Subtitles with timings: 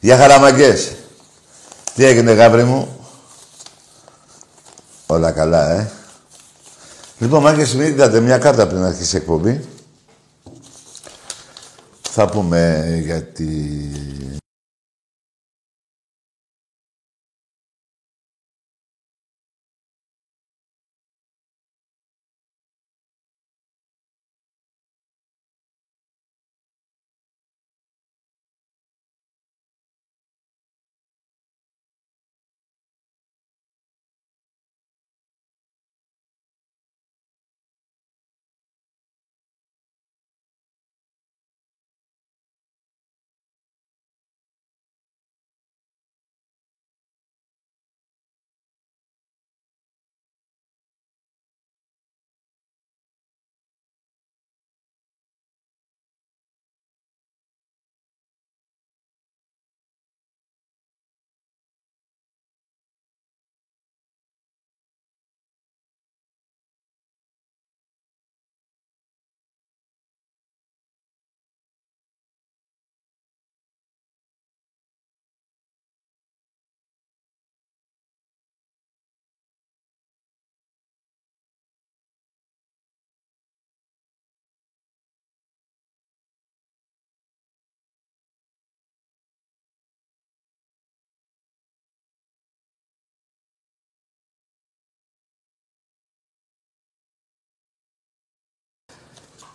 [0.00, 0.92] Γεια χαραμαγκές.
[1.94, 2.98] Τι έγινε γάβρι μου;
[5.06, 5.90] Όλα καλά, ε.
[7.18, 9.64] Λοιπόν, μάγκες, μην είδατε μια κάρτα πριν αρχίσει η εκπομπή.
[12.10, 13.22] Θα πούμε για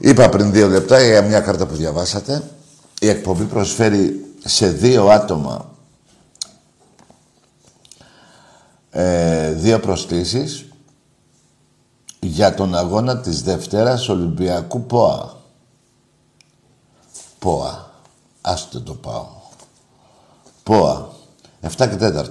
[0.06, 2.44] Είπα πριν δύο λεπτά για μια κάρτα που διαβάσατε.
[3.00, 5.72] Η εκπομπή προσφέρει σε δύο άτομα
[8.90, 10.66] ε, δύο προσκλήσεις
[12.20, 15.38] για τον αγώνα της Δευτέρας Ολυμπιακού ΠΟΑ.
[17.40, 17.92] ΠΟΑ.
[18.42, 19.28] Άστε το πάω.
[20.64, 21.10] ΠΟΑ.
[21.62, 22.26] 7 και 4.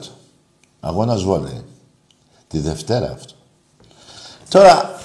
[0.80, 1.64] Αγώνας βόλεϊ.
[2.48, 3.34] Τη Δευτέρα αυτό.
[4.48, 5.00] Τώρα,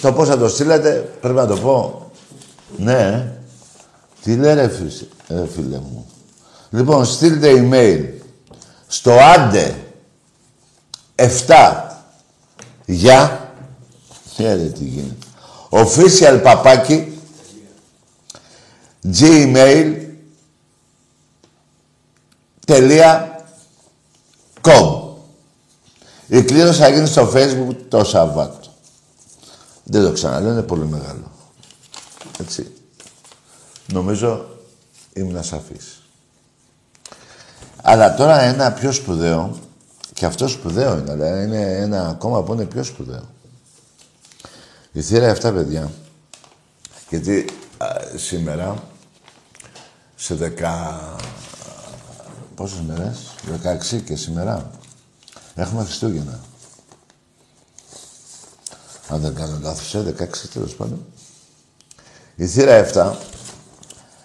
[0.00, 0.90] το πώς θα το στείλετε,
[1.20, 2.10] πρέπει να το πω.
[2.76, 3.32] Ναι.
[4.22, 4.68] Τι λέει ρε,
[5.28, 6.06] φίλε μου.
[6.70, 8.04] Λοιπόν, στείλτε email
[8.86, 9.74] στο άντε
[11.16, 11.26] 7
[12.84, 13.40] για
[14.36, 15.26] Ε, τι γίνεται.
[15.70, 17.18] Official παπάκι
[19.20, 19.94] gmail
[22.66, 23.44] τελεία
[24.62, 25.06] com.
[26.26, 28.65] Η κλήρωση θα γίνει στο facebook το Σαββάτο.
[29.88, 31.30] Δεν το ξαναλέω, είναι πολύ μεγάλο.
[32.40, 32.72] Έτσι.
[33.92, 34.48] Νομίζω
[35.12, 36.02] ήμουν σαφής.
[37.82, 39.58] Αλλά τώρα ένα πιο σπουδαίο,
[40.14, 43.28] και αυτό σπουδαίο είναι, αλλά είναι ένα ακόμα που είναι πιο σπουδαίο.
[44.92, 45.90] Η θύρα αυτά παιδιά,
[47.08, 47.44] γιατί
[48.16, 48.82] σήμερα,
[50.16, 51.00] σε δεκα...
[52.54, 53.18] πόσες μέρες,
[53.94, 54.70] 16 και σήμερα,
[55.54, 56.40] έχουμε Χριστούγεννα.
[59.08, 61.04] Αν δεν κάνω λάθος, 16 ε, τέλος πάντων.
[62.36, 63.12] Η θύρα 7,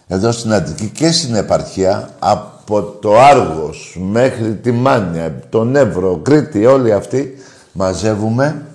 [0.07, 6.65] εδώ στην Αττική και στην επαρχία, από το Άργος μέχρι τη Μάνια, τον Εύρο, Κρήτη,
[6.65, 7.35] όλοι αυτοί,
[7.71, 8.65] μαζεύουμε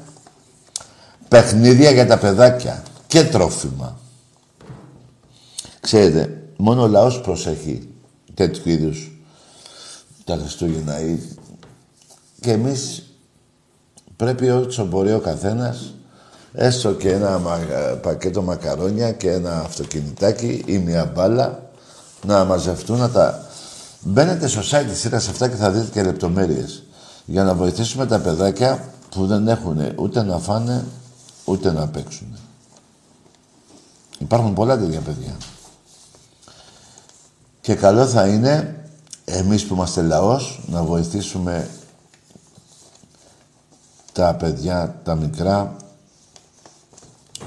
[1.28, 3.98] παιχνίδια για τα παιδάκια και τρόφιμα.
[5.80, 7.88] Ξέρετε, μόνο ο λαός προσέχει
[8.34, 9.10] τέτοιου είδους
[10.24, 10.94] τα Χριστούγεννα.
[12.40, 13.05] Και εμείς
[14.16, 15.94] πρέπει όσο μπορεί ο καθένας
[16.52, 17.40] έστω και ένα
[18.02, 21.62] πακέτο μακαρόνια και ένα αυτοκινητάκι ή μια μπάλα
[22.26, 23.46] να μαζευτούν, να τα...
[24.00, 26.82] Μπαίνετε στο site της σειράς αυτά και θα δείτε και λεπτομέρειες
[27.24, 30.84] για να βοηθήσουμε τα παιδάκια που δεν έχουν ούτε να φάνε
[31.44, 32.36] ούτε να παίξουν.
[34.18, 35.36] Υπάρχουν πολλά τέτοια παιδιά.
[37.60, 38.84] Και καλό θα είναι
[39.24, 41.68] εμείς που είμαστε λαός να βοηθήσουμε
[44.16, 45.76] τα παιδιά, τα μικρά,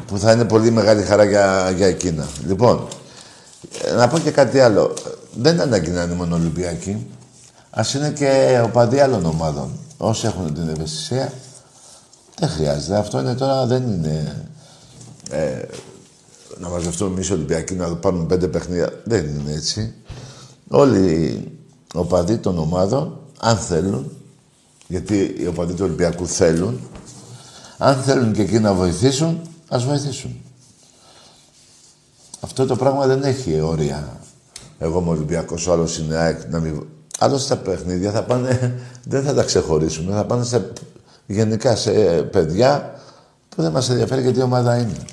[0.07, 2.27] που θα είναι πολύ μεγάλη χαρά για, για εκείνα.
[2.47, 2.87] Λοιπόν,
[3.95, 4.93] να πω και κάτι άλλο.
[5.35, 7.07] Δεν είναι ανάγκη να είναι μόνο Ολυμπιακοί.
[7.69, 9.71] Ας είναι και οπαδοί άλλων ομάδων.
[9.97, 11.33] Όσοι έχουν την ευαισθησία,
[12.39, 12.97] δεν χρειάζεται.
[12.97, 14.47] Αυτό είναι τώρα, δεν είναι...
[15.29, 15.61] Ε,
[16.57, 19.01] να μαζευτούμε εμείς Ολυμπιακοί να πάρουμε πέντε παιχνίδια.
[19.03, 19.93] Δεν είναι έτσι.
[20.69, 21.51] Όλοι οι
[21.93, 24.11] οπαδοί των ομάδων, αν θέλουν,
[24.89, 26.79] γιατί οι οπαδοί του Ολυμπιακού θέλουν,
[27.77, 30.41] αν θέλουν και εκεί να βοηθήσουν, ας βοηθήσουν.
[32.39, 34.19] Αυτό το πράγμα δεν έχει όρια.
[34.79, 36.85] Εγώ είμαι Ολυμπιακός, ο άλλος είναι ΑΕΚ, να μην...
[37.19, 40.71] Άλλωστε στα παιχνίδια θα πάνε, δεν θα τα ξεχωρίσουμε, θα πάνε σε,
[41.25, 41.91] γενικά σε
[42.31, 42.99] παιδιά
[43.49, 45.05] που δεν μας ενδιαφέρει γιατί η ομάδα είναι.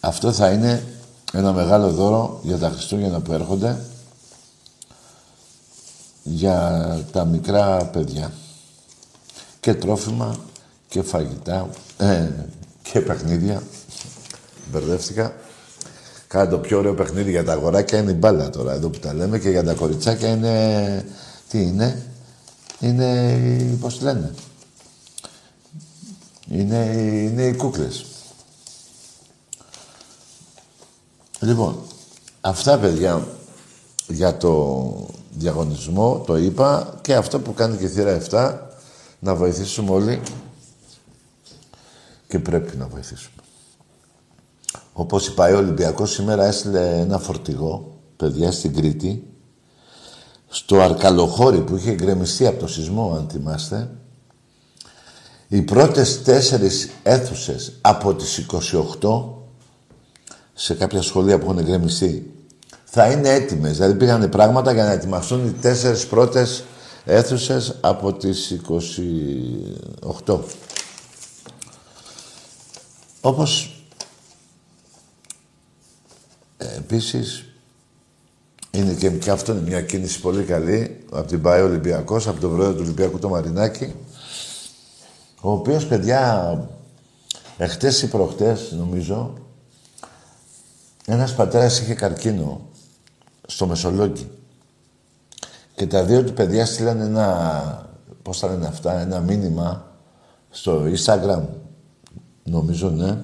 [0.00, 0.82] Αυτό θα είναι
[1.32, 3.78] ένα μεγάλο δώρο για τα Χριστούγεννα που έρχονται
[6.24, 8.32] για τα μικρά παιδιά.
[9.60, 10.36] Και τρόφιμα
[10.88, 11.68] και φαγητά
[11.98, 12.28] ε,
[12.82, 13.62] και παιχνίδια.
[14.72, 15.34] Μπερδεύτηκα.
[16.26, 19.14] Κάνα το πιο ωραίο παιχνίδι για τα αγοράκια είναι η μπάλα τώρα, εδώ που τα
[19.14, 21.06] λέμε, και για τα κοριτσάκια είναι...
[21.48, 22.06] Τι είναι;
[22.80, 23.76] Είναι...
[23.80, 24.34] πώς λένε;
[26.48, 28.04] Είναι, είναι οι κούκλες.
[31.40, 31.78] Λοιπόν,
[32.40, 33.26] αυτά παιδιά
[34.06, 38.58] για το διαγωνισμό, το είπα, και αυτό που κάνει και η θύρα 7,
[39.18, 40.20] να βοηθήσουμε όλοι
[42.28, 43.34] και πρέπει να βοηθήσουμε.
[44.92, 49.22] Όπως είπα, ο Ολυμπιακός σήμερα έστειλε ένα φορτηγό, παιδιά, στην Κρήτη,
[50.48, 53.90] στο Αρκαλοχώρι που είχε γκρεμιστεί από το σεισμό, αν θυμάστε.
[55.48, 58.46] Οι πρώτες τέσσερις αίθουσες από τις
[59.00, 59.24] 28
[60.52, 62.33] σε κάποια σχολεία που έχουν γκρεμιστεί
[62.94, 63.76] θα είναι έτοιμες.
[63.76, 66.64] Δηλαδή πήγανε πράγματα για να ετοιμαστούν οι τέσσερις πρώτες
[67.04, 68.60] αίθουσες από τις
[70.24, 70.38] 28.
[73.20, 73.82] Όπως
[76.56, 77.44] ε, επίσης
[78.70, 82.54] είναι και, και αυτό είναι μια κίνηση πολύ καλή από την ΠΑΕ Ολυμπιακός, από τον
[82.54, 83.94] πρόεδρο του Ολυμπιακού το Μαρινάκη,
[85.40, 86.68] ο οποίος, παιδιά,
[87.56, 89.34] εχθές ή προχτές, νομίζω,
[91.06, 92.72] ένας πατέρας είχε καρκίνο
[93.46, 94.30] στο Μεσολόγγι.
[95.74, 97.88] Και τα δύο του παιδιά στείλαν ένα,
[98.22, 99.92] πώς θα λένε αυτά, ένα μήνυμα
[100.50, 101.42] στο Instagram,
[102.42, 103.18] νομίζω, ναι.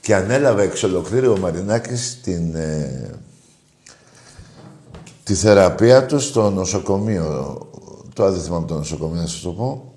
[0.00, 3.10] Και ανέλαβε εξ ολοκλήρου ο Μαρινάκης την, ε,
[5.24, 7.58] τη θεραπεία του στο νοσοκομείο.
[8.14, 9.92] Το άδειθμα από το νοσοκομείο, να σας το πω.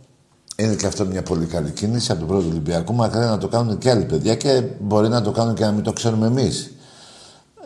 [0.56, 2.94] Είναι και αυτό μια πολύ καλή κίνηση από τον πρώτο Ολυμπιακό.
[2.94, 5.84] Μακάρι να το κάνουν και άλλοι παιδιά και μπορεί να το κάνουν και να μην
[5.84, 6.72] το ξέρουμε εμείς.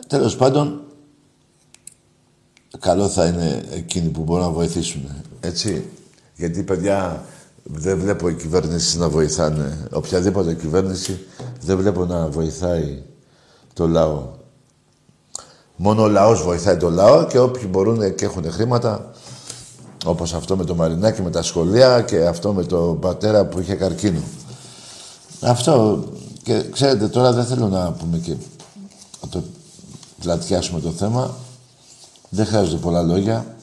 [0.06, 0.80] Τέλος πάντων,
[2.78, 5.08] καλό θα είναι εκείνοι που μπορούν να βοηθήσουν.
[5.40, 5.84] Έτσι.
[6.36, 7.24] Γιατί, παιδιά,
[7.62, 9.86] δεν βλέπω οι κυβέρνηση να βοηθάνε.
[9.92, 11.26] Οποιαδήποτε κυβέρνηση
[11.60, 13.02] δεν βλέπω να βοηθάει
[13.72, 14.28] το λαό.
[15.76, 19.10] Μόνο ο λαός βοηθάει το λαό και όποιοι μπορούν και έχουν χρήματα,
[20.04, 23.74] όπως αυτό με το Μαρινάκι, με τα σχολεία και αυτό με τον πατέρα που είχε
[23.74, 24.20] καρκίνο.
[25.40, 26.04] Αυτό.
[26.42, 28.34] Και ξέρετε, τώρα δεν θέλω να πούμε και
[29.22, 29.42] να το
[30.20, 31.36] πλατιάσουμε το θέμα.
[32.32, 33.56] Δεν χρειάζονται πολλά λόγια.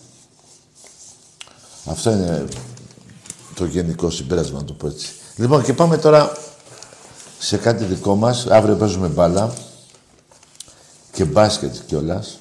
[1.86, 2.46] Αυτό είναι
[3.56, 5.12] το γενικό συμπέρασμα, να το πω έτσι.
[5.36, 6.38] Λοιπόν, και πάμε τώρα
[7.40, 8.48] σε κάτι δικό μας.
[8.48, 9.54] Αύριο παίζουμε μπάλα
[11.12, 12.40] και μπάσκετ κιόλας.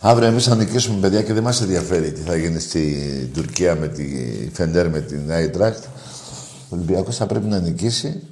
[0.00, 3.88] Αύριο εμείς θα νικήσουμε παιδιά και δεν μας ενδιαφέρει τι θα γίνει στη Τουρκία με
[3.88, 4.04] τη
[4.52, 5.84] Φεντέρ με την Άιτρακτ.
[5.84, 8.22] Ο Ολυμπιακός θα πρέπει να νικήσει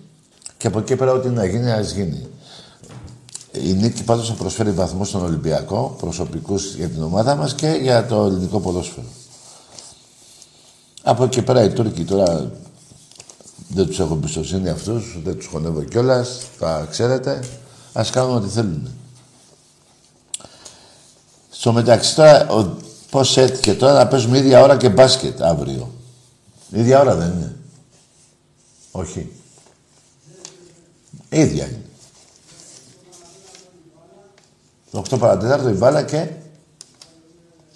[0.56, 2.26] και από εκεί πέρα ό,τι να γίνει, ας γίνει.
[3.62, 8.06] Η νίκη πάντως θα προσφέρει βαθμούς στον Ολυμπιακό, προσωπικούς για την ομάδα μας και για
[8.06, 9.06] το ελληνικό ποδόσφαιρο.
[11.02, 12.50] Από εκεί πέρα οι Τούρκοι τώρα
[13.68, 17.44] δεν τους έχω εμπιστοσύνη αυτούς, δεν τους χωνεύω κιόλας, τα ξέρετε.
[17.92, 18.88] Α κάνουν ό,τι θέλουν.
[21.50, 22.46] Στο μεταξύ τώρα,
[23.10, 25.90] πώς έτυχε τώρα να παίζουμε ίδια ώρα και μπάσκετ αύριο.
[26.70, 27.56] ίδια ώρα δεν είναι.
[28.90, 29.32] Όχι.
[31.28, 31.82] ίδια είναι.
[34.94, 36.28] 8 παρατέταρτο η μπάλα και...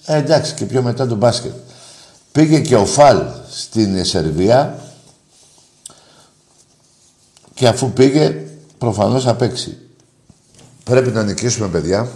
[0.05, 1.53] Ε, εντάξει, και πιο μετά το μπάσκετ.
[2.33, 4.79] Πήγε και ο Φαλ στην Σερβία
[7.55, 8.47] και αφού πήγε,
[8.79, 9.79] προφανώς θα παίξει.
[10.85, 12.09] Πρέπει να νικήσουμε, παιδιά.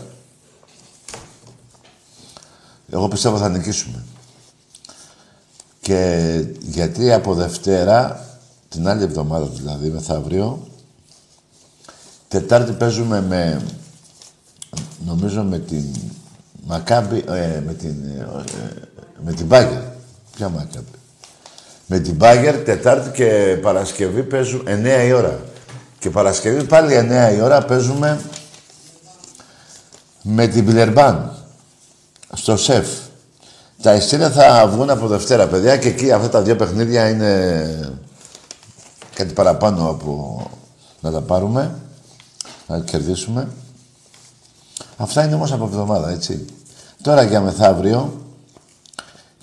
[2.91, 4.05] Εγώ πιστεύω θα νικήσουμε.
[5.81, 8.27] Και γιατί από Δευτέρα,
[8.69, 10.67] την άλλη εβδομάδα δηλαδή, μεθαύριο,
[12.29, 13.63] Τετάρτη παίζουμε με,
[15.07, 15.85] νομίζω με την
[16.67, 18.27] Μακάμπη, ε, με την, ε,
[19.25, 19.81] με την Μπάγκερ.
[20.37, 20.87] Ποια Μακάμπη;
[21.87, 25.41] Με την Μπάγκερ, Τετάρτη και Παρασκευή παίζουμε 9 η ώρα.
[25.99, 28.21] Και Παρασκευή πάλι 9 η ώρα παίζουμε
[30.23, 31.37] με την Πιλερμπάν.
[32.33, 32.89] Στο ΣΕΦ.
[33.83, 37.95] Τα εισιτήρια θα βγουν από Δευτέρα, παιδιά, και εκεί αυτά τα δύο παιχνίδια είναι
[39.15, 40.43] κάτι παραπάνω από
[41.01, 41.75] να τα πάρουμε,
[42.67, 43.49] να κερδίσουμε.
[45.03, 46.45] Αυτά είναι όμως από εβδομάδα, έτσι.
[47.03, 48.21] Τώρα για μεθαύριο,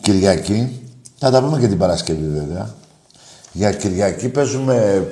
[0.01, 0.81] Κυριακή,
[1.17, 2.75] θα τα πούμε και την Παρασκευή βέβαια.
[3.51, 5.07] Για Κυριακή παίζουμε,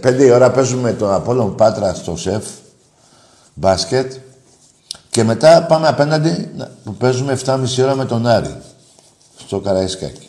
[0.00, 2.44] πέντε η ώρα παίζουμε τον Απόλλων Πάτρα στο ΣΕΦ,
[3.54, 4.12] μπάσκετ.
[5.10, 6.50] Και μετά πάμε απέναντι
[6.84, 8.56] που παίζουμε 7,5 ώρα με τον Άρη.
[9.46, 10.28] Στο Καραϊσκάκι.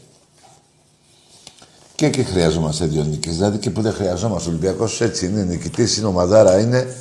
[1.96, 3.34] Και εκεί χρειαζόμαστε δύο νίκες.
[3.34, 4.50] Δηλαδή και που δεν χρειαζόμαστε.
[4.50, 5.44] Ο Ολυμπιακός έτσι είναι.
[5.44, 6.60] Νικητής είναι ομαδάρα.
[6.60, 6.96] Είναι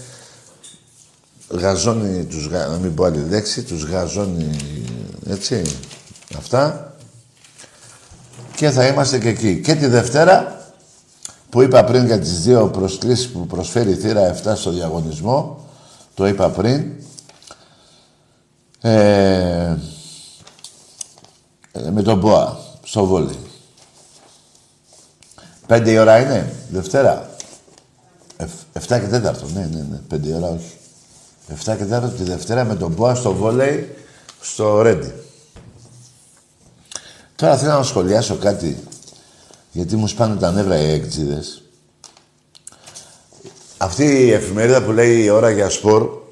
[1.58, 2.66] γαζώνει τους γα...
[2.66, 4.56] να μην πω άλλη λέξη, τους γαζώνει
[5.28, 5.62] έτσι,
[6.38, 6.94] αυτά.
[8.56, 9.60] Και θα είμαστε και εκεί.
[9.60, 10.60] Και τη Δευτέρα,
[11.50, 15.68] που είπα πριν για τις δύο προσκλήσεις που προσφέρει η θύρα 7 στο διαγωνισμό,
[16.14, 16.92] το είπα πριν,
[18.80, 19.76] ε,
[21.90, 23.38] με τον Μποά, στο βόλι.
[25.66, 27.30] Πέντε η ώρα είναι, Δευτέρα.
[28.72, 30.72] εφτά και τέταρτο, ναι, ναι, ναι, πέντε η ώρα όχι.
[31.48, 33.94] Εφτά και τέταρτο τη Δευτέρα με τον Μποά στο βόλεϊ,
[34.40, 35.12] στο Ρέντι.
[37.36, 38.78] Τώρα θέλω να σχολιάσω κάτι,
[39.72, 41.62] γιατί μου σπάνε τα νεύρα οι έκτζιδες.
[43.78, 46.22] Αυτή η εφημερίδα που λέει η ώρα για σπορ,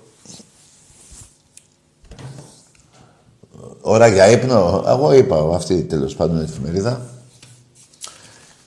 [3.80, 4.84] ώρα για ύπνο.
[4.86, 7.00] Εγώ είπα αυτή τέλος πάντων η εφημερίδα.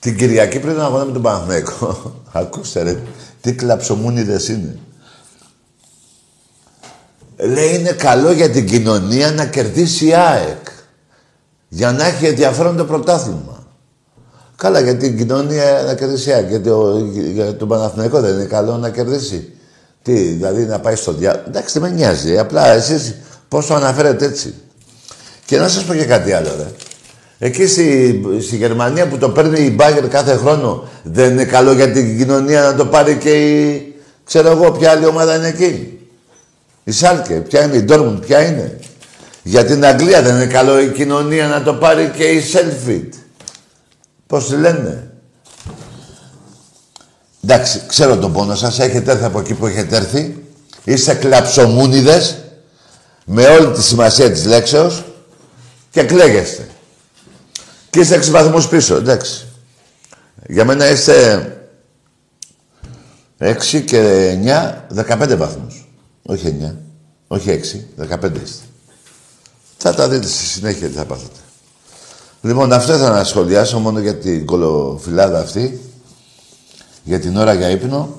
[0.00, 2.12] Την Κυριακή πριν τον αγώνα με τον Παναθηναϊκό.
[2.32, 3.02] Ακούστε ρε,
[3.40, 4.78] τι κλαψομούνιδες είναι.
[7.36, 10.66] Λέει είναι καλό για την κοινωνία να κερδίσει η ΑΕΚ.
[11.68, 13.66] Για να έχει ενδιαφέρον το πρωτάθλημα.
[14.56, 16.48] Καλά για την κοινωνία να κερδίσει η ΑΕΚ.
[16.48, 16.70] Γιατί
[17.32, 19.52] για τον Παναθηναϊκό δεν είναι καλό να κερδίσει.
[20.02, 21.44] Τι, δηλαδή να πάει στο διάλογο.
[21.48, 22.38] Εντάξει, δεν με νοιάζει.
[22.38, 23.14] Απλά εσείς
[23.48, 24.54] πώς το αναφέρετε έτσι.
[25.44, 26.66] Και να σας πω και κάτι άλλο, ρε.
[27.38, 31.90] Εκεί στη, στη Γερμανία που το παίρνει η Μπάγκερ κάθε χρόνο, δεν είναι καλό για
[31.90, 33.94] την κοινωνία να το πάρει και η...
[34.24, 35.95] Ξέρω εγώ ποια άλλη ομάδα είναι εκεί.
[36.88, 38.78] Η Σάλκε, ποια είναι η Ντόρμουντ, ποια είναι;
[39.42, 43.14] Για την Αγγλία δεν είναι καλό η κοινωνία να το πάρει και η Σέλφιτ.
[44.26, 45.10] Πώς τη λένε;
[47.44, 50.44] Εντάξει, ξέρω τον πόνο σας, έχετε έρθει από εκεί που έχετε έρθει.
[50.84, 52.36] Είστε κλαψομούνιδες,
[53.24, 55.04] με όλη τη σημασία της λέξεως
[55.90, 56.68] και κλαίγεστε.
[57.90, 59.46] Και είστε 6 βαθμούς πίσω, εντάξει.
[60.46, 61.50] Για μένα είστε
[63.38, 65.85] 6 και 9, 15 βαθμούς.
[66.26, 66.74] Όχι 9,
[67.26, 67.60] όχι
[67.98, 68.64] 6, 15 είστε.
[69.76, 71.40] Θα τα δείτε στη συνέχεια τι θα πάθετε.
[72.42, 75.80] Λοιπόν, αυτό ήθελα να σχολιάσω μόνο για την κολοφυλάδα αυτή,
[77.02, 78.16] για την ώρα για ύπνο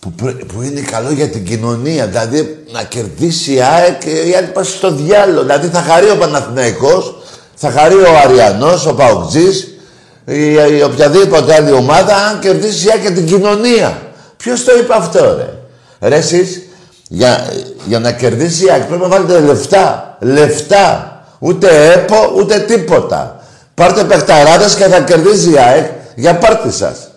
[0.00, 0.10] που,
[0.46, 2.06] που είναι καλό για την κοινωνία.
[2.06, 5.40] Δηλαδή να κερδίσει η ΑΕΚ και η άλλη πάει στο διάλογο.
[5.40, 7.16] Δηλαδή θα χαρεί ο Παναθηναϊκός,
[7.54, 9.78] θα χαρεί ο Αριανός, ο Παοκτζής,
[10.24, 14.02] η, η οποιαδήποτε άλλη ομάδα αν κερδίσει και την κοινωνία.
[14.36, 15.57] Ποιος το είπε αυτό, ρε;
[16.00, 16.62] Ρε εσείς,
[17.08, 17.52] για,
[17.86, 20.16] για να κερδίσει η ΑΕΚ πρέπει να βάλετε λεφτά.
[20.20, 21.12] Λεφτά.
[21.38, 23.42] Ούτε έπο, ούτε τίποτα.
[23.74, 27.10] Πάρτε παιχταράδες και θα κερδίσει η ΑΕΚ για πάρτι σας.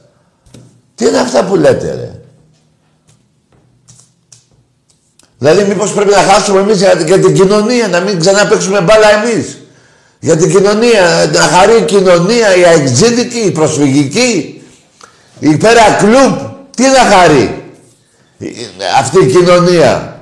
[0.96, 2.12] Τι είναι αυτά που λέτε, ρε;
[5.38, 9.08] Δηλαδή, μήπως πρέπει να χάσουμε εμείς για, για την κοινωνία, να μην ξανά παίξουμε μπάλα
[9.12, 9.58] εμείς;
[10.20, 14.62] Για την κοινωνία, να χαρεί η κοινωνία, η αεξίδικη, η προσφυγική,
[15.40, 16.38] η πέρα κλουμπ.
[16.76, 17.61] Τι να χαρεί;
[19.00, 20.22] Αυτή η κοινωνία.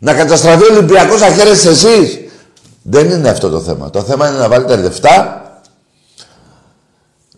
[0.00, 2.18] Να καταστραφεί ο Ολυμπιακός να χαίρεστε εσείς.
[2.82, 3.90] Δεν είναι αυτό το θέμα.
[3.90, 5.44] Το θέμα είναι να βάλετε λεφτά,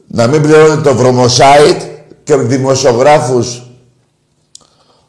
[0.07, 1.83] να μην πληρώνετε το βρωμοσάιτ
[2.25, 3.63] και δημοσιογράφους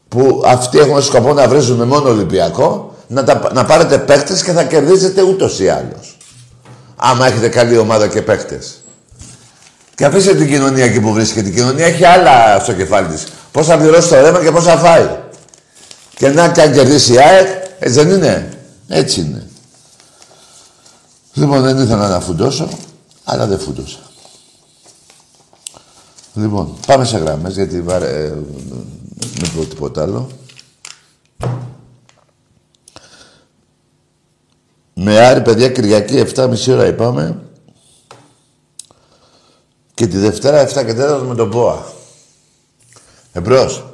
[0.07, 4.63] που αυτοί έχουν σκοπό να βρίζουν μόνο Ολυμπιακό, να, τα, να πάρετε παίχτες και θα
[4.63, 6.17] κερδίζετε ούτως ή άλλως.
[6.95, 8.82] Άμα έχετε καλή ομάδα και παίχτες.
[9.95, 11.50] Και αφήστε την κοινωνία εκεί που βρίσκεται.
[11.50, 13.27] Η κοινωνία έχει άλλα στο κεφάλι της.
[13.51, 15.17] Πώς θα πληρώσει το ρέμα και πώς θα φάει.
[16.15, 17.47] Και να και αν κερδίσει η ΑΕΚ,
[17.79, 18.57] έτσι δεν είναι.
[18.88, 19.47] Έτσι είναι.
[21.33, 22.69] Λοιπόν, δεν ήθελα να φουντώσω,
[23.23, 24.00] αλλά δεν φουντώσα.
[26.33, 28.25] Λοιπόν, πάμε σε γράμμες, γιατί βαρε...
[28.25, 28.33] ε,
[29.41, 30.29] μην πω τίποτα άλλο.
[34.93, 37.38] Με Άρη, παιδιά, Κυριακή 7.30 ώρα είπαμε.
[39.93, 41.85] Και τη Δευτέρα 7 και 4 με τον ΠΟΑ.
[43.31, 43.85] Εμπρός.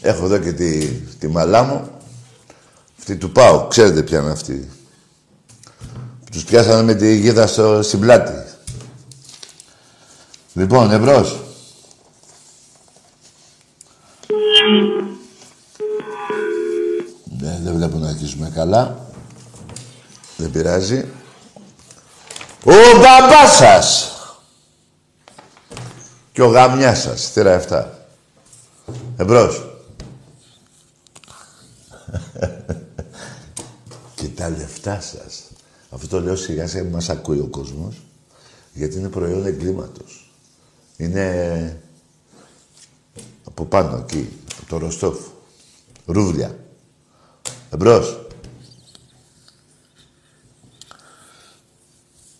[0.00, 1.90] Έχω εδώ και τη, τη μαλά μου.
[2.98, 3.66] Αυτή του πάω.
[3.68, 4.70] Ξέρετε ποια είναι αυτή.
[6.30, 8.32] Τους πιάσανε με τη γίδα στο, στην πλάτη.
[10.52, 11.43] Λοιπόν, εμπρός.
[17.88, 19.08] Βλέπω να αρχίσουμε καλά.
[20.36, 21.04] Δεν πειράζει.
[22.64, 24.12] Ο μπαμπάς σας!
[26.32, 27.30] Και ο γαμιάς σας.
[27.30, 27.86] Θύρα 7.
[29.16, 29.64] Εμπρός.
[34.14, 35.42] και τα λεφτά σας.
[35.90, 38.02] Αυτό το λέω σιγά σιγά μας ακούει ο κόσμος,
[38.72, 40.32] γιατί είναι προϊόν εγκλήματος.
[40.96, 41.80] Είναι
[43.44, 45.18] από πάνω εκεί, από το Ροστόφ.
[46.06, 46.63] Ρούβλια.
[47.74, 48.26] Εμπρός.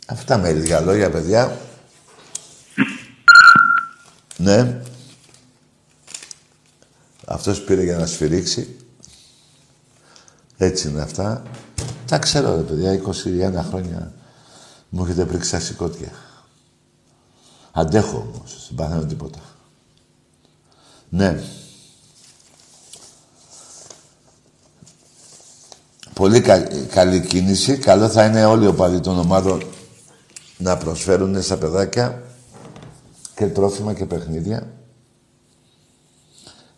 [0.06, 1.58] Αυτά με λίγα λόγια, παιδιά.
[4.36, 4.82] ναι.
[7.26, 8.76] Αυτός πήρε για να σφυρίξει.
[10.56, 11.42] Έτσι είναι αυτά.
[12.06, 13.00] Τα ξέρω, ρε παιδιά,
[13.62, 14.12] 21 χρόνια
[14.88, 16.12] μου έχετε πρίξει τα σηκώτια.
[17.72, 19.40] Αντέχω όμως, δεν παθαίνω τίποτα.
[21.08, 21.42] Ναι.
[26.14, 26.42] Πολύ
[26.90, 27.76] καλή κίνηση.
[27.76, 29.62] Καλό θα είναι όλοι οι οπαδοί των ομάδων
[30.58, 32.22] να προσφέρουν στα παιδάκια
[33.34, 34.72] και τρόφιμα και παιχνίδια.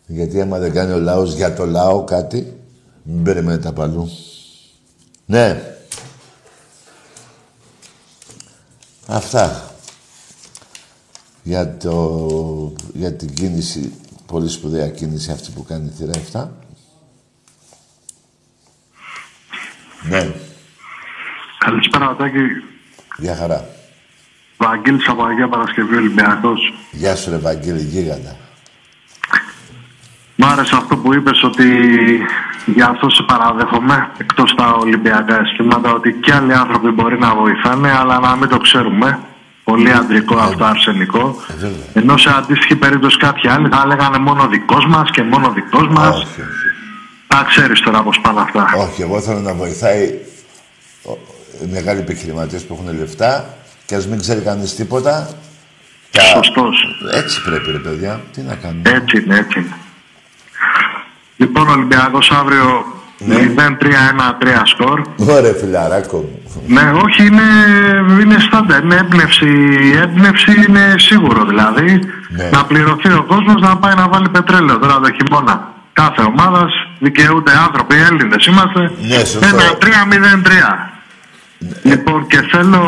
[0.05, 2.59] Γιατί άμα δεν κάνει ο λαός για το λαό κάτι,
[3.03, 4.09] μην περιμένετε απαλού.
[5.25, 5.75] Ναι.
[9.07, 9.71] Αυτά.
[11.43, 13.93] Για, το, για την κίνηση,
[14.25, 16.66] πολύ σπουδαία κίνηση αυτή που κάνει η θηρά 7.
[20.09, 20.27] Ναι.
[21.57, 22.37] Καλησπέρα, Τάκη.
[23.17, 23.65] Γεια χαρά.
[24.57, 26.73] Βαγγέλης από Αγία Παρασκευή Ολυμπιακός.
[26.91, 28.35] Γεια σου ρε Βαγγέλη, γίγαντα.
[30.35, 31.65] Μ' άρεσε αυτό που είπες ότι
[32.75, 37.91] Γι' αυτό σε παραδέχομαι, εκτός τα Ολυμπιακά αισθήματα, ότι και άλλοι άνθρωποι μπορεί να βοηθάνε,
[37.99, 39.19] αλλά να μην το ξέρουμε.
[39.63, 41.35] Πολύ αντρικό αυτό, αρσενικό.
[41.93, 45.87] Ε, Ενώ σε αντίστοιχη περίπτωση κάποιοι άλλοι θα έλεγαν μόνο δικός μας και μόνο δικός
[45.87, 46.25] μας.
[47.27, 48.67] Τα ξέρεις τώρα πώ πάνε αυτά.
[48.77, 50.03] Όχι, εγώ θέλω να βοηθάει
[51.63, 55.29] οι μεγάλοι επιχειρηματίες που έχουν λεφτά και ας μην ξέρει κανείς τίποτα.
[56.33, 56.77] Σωστός.
[57.13, 58.21] Έτσι πρέπει, ρε παιδιά.
[58.33, 59.75] Τι να κάνουμε; Έτσι είναι, έτσι είναι.
[61.37, 62.85] Λοιπόν, ο Ολυμπιακός αύριο
[63.19, 63.35] Ναι.
[63.35, 65.01] 0-3-1-3 σκορ.
[65.17, 66.41] Ωραία, φιλαράκο μου.
[66.67, 67.41] Ναι, όχι, είναι,
[68.21, 68.77] είναι στάντα.
[68.83, 69.47] Είναι έμπνευση.
[69.81, 71.99] Η έμπνευση είναι σίγουρο δηλαδή.
[72.29, 72.49] Ναι.
[72.49, 75.73] Να πληρωθεί ο κόσμος να πάει να βάλει πετρέλαιο τώρα το χειμώνα.
[75.93, 78.91] Κάθε ομάδας δικαιούνται άνθρωποι, Έλληνες είμαστε.
[79.01, 79.45] Ναι, σωστό.
[79.47, 80.91] Ένα 3-0-3.
[81.83, 82.81] Λοιπόν, και θέλω,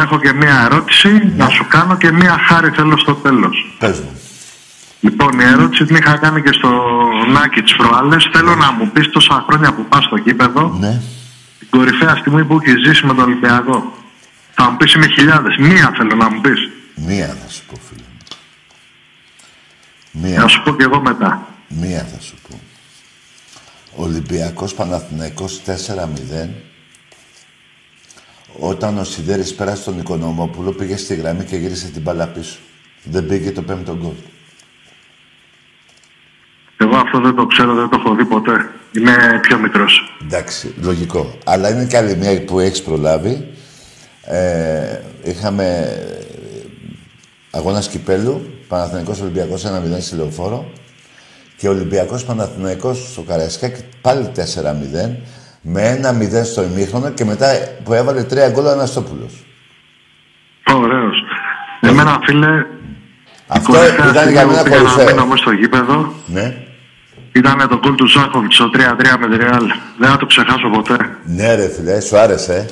[0.00, 3.74] έχω και μία ερώτηση να σου κάνω και μία χάρη θέλω στο τέλος.
[3.78, 4.20] Πες μου.
[5.00, 6.70] Λοιπόν, η ερώτηση την είχα κάνει και στο
[7.32, 8.16] Νάκη της προάλλε.
[8.32, 11.00] Θέλω να μου πεις τόσα χρόνια που πας στο γήπεδο, Ναι.
[11.58, 13.92] την κορυφαία στιγμή που έχεις ζήσει με τον Ολυμπιακό.
[14.54, 15.56] Θα μου πεις είμαι χιλιάδες.
[15.58, 16.68] Μία θέλω να μου πεις.
[16.94, 18.18] Μία θα σου πω, φίλε μου.
[20.28, 20.40] Μία.
[20.40, 21.46] Να σου πω και εγώ μετά.
[21.68, 22.60] Μία θα σου πω.
[23.96, 26.48] Ολυμπιακός Παναθηναϊκός 4-0.
[28.58, 32.58] Όταν ο Σιδέρης πέρασε τον Οικονομόπουλο, πήγε στη γραμμή και γύρισε την μπάλα πίσω.
[33.04, 34.14] Δεν πήγε το πέμπτο γκολ.
[36.76, 38.70] Εγώ αυτό δεν το ξέρω, δεν το έχω δει ποτέ.
[38.92, 40.16] Είμαι πιο μικρός.
[40.22, 41.38] Εντάξει, λογικό.
[41.44, 43.48] Αλλά είναι και άλλη μια που έχεις προλάβει.
[44.24, 46.26] Ε, είχαμε ε,
[47.50, 49.68] αγώνας Κυπέλου, Παναθηναϊκός Ολυμπιακός 1-0
[50.00, 50.70] στη Λεωφόρο
[51.60, 54.40] και Ολυμπιακός Παναθηναϊκός στο Καραϊσκάκι πάλι 4-0
[55.60, 57.46] με 1-0 στο ημίχρονο και μετά
[57.84, 59.44] που έβαλε τρία γκολ ο Αναστόπουλος.
[60.74, 61.16] Ωραίος.
[61.80, 62.48] Εμένα, φίλε,
[63.46, 63.72] Αυτό
[64.10, 65.14] ήταν για μένα κορυφαίο.
[65.14, 66.12] Να μείνω στο γήπεδο.
[66.26, 66.54] Ναι.
[67.32, 68.78] Ήταν το γκολ του Ζάκοβιτς στο 3-3
[69.20, 69.64] με τη Ρεάλ.
[69.98, 70.96] Δεν θα το ξεχάσω ποτέ.
[71.24, 72.54] Ναι ρε φίλε, σου άρεσε.
[72.54, 72.64] ε.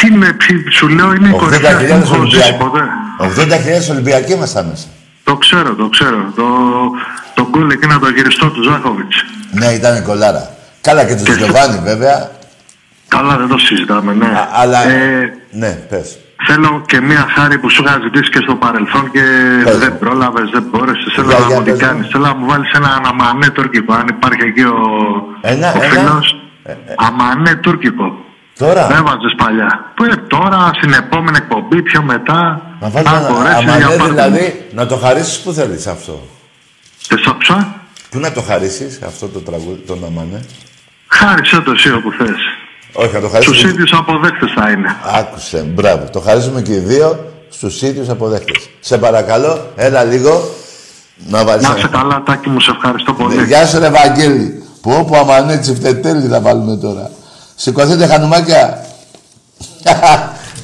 [0.00, 2.56] Τι είναι, τι, σου λέω, είναι η 80.000 κορυφαία στιγμή που έχω ζήσει Ολυμπιακοί.
[2.58, 2.80] ποτέ.
[3.88, 4.86] 80.000 Ολυμπιακοί ήμασταν μέσα.
[5.28, 6.32] Το ξέρω, το ξέρω.
[6.36, 6.46] Το,
[7.34, 9.12] το γκολ εκείνο το γυριστό του Ζάκοβιτ.
[9.50, 10.50] Ναι, ήταν κολάρα.
[10.80, 12.30] Καλά και τους Γιωβάνι βέβαια.
[13.08, 14.26] Καλά, δεν το συζητάμε, ναι.
[14.26, 14.82] Α, αλλά...
[14.88, 16.18] Ε, Ναι, πες.
[16.46, 19.22] θέλω και μία χάρη που σου είχα ζητήσει και στο παρελθόν και
[19.64, 19.78] Πες.
[19.78, 21.12] δεν πρόλαβες, δεν μπόρεσες.
[21.14, 21.86] Θέλω Για- να για μου την πες μου.
[21.88, 22.08] κάνεις.
[22.12, 23.92] Θέλω να μου βάλεις ένα αμανέ τουρκικό.
[23.94, 24.78] Αν υπάρχει εκεί ο,
[25.40, 25.88] Ένα, ο ένα.
[25.92, 26.36] φίλος.
[26.96, 28.24] Αμανέ τουρκικό.
[28.58, 29.92] Τώρα; Δεν έβαζε παλιά.
[29.96, 32.60] Που ε, τώρα στην επόμενη εκπομπή, πιο μετά.
[32.80, 36.20] Να βάλεις αν ένα μπορέσεις, για αμανέ, πάρτε δηλαδή, να το χαρίσεις που θέλεις αυτό;
[37.08, 37.74] Και στο ψά,
[38.10, 40.44] Πού να το χαρίσεις αυτό το τραγούδι, τον αμανέ.
[41.08, 42.40] χάρισε το εσύ όπου θες.
[42.92, 43.70] Όχι, να το Στους χαρίσουμε.
[43.72, 44.96] ίδιους αποδέκτες θα είναι.
[45.14, 46.04] Άκουσε, μπράβο.
[46.12, 48.68] Το χαρίζουμε και οι δύο στους ίδιους αποδέχτες.
[48.80, 50.48] Σε παρακαλώ, έλα λίγο
[51.28, 51.98] να βάλεις Να είσαι ένα.
[51.98, 53.36] καλά, Τάκη μου, σε ευχαριστώ πολύ.
[53.36, 54.62] Ναι, Γεια σου, ρε Βαγγέλη.
[54.82, 57.10] Που όπου αμανέ τσιφτετέλη θα βάλουμε τώρα.
[57.56, 58.86] Σηκωθείτε χανουμάκια.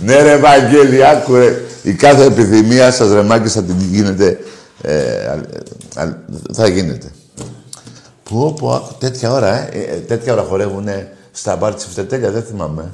[0.01, 1.63] ναι ρε Βαγγέλη, άκου ρε.
[1.83, 4.39] Η κάθε επιθυμία σας ρε μάγκες θα την γίνεται.
[4.83, 6.17] Ε, α- α-
[6.53, 7.11] θα γίνεται.
[8.23, 12.91] Που όπου άκου τέτοια ώρα, ε, ε, τέτοια ώρα χορεύουνε στα μπαρ τσιφτετέλια, δεν θυμάμαι.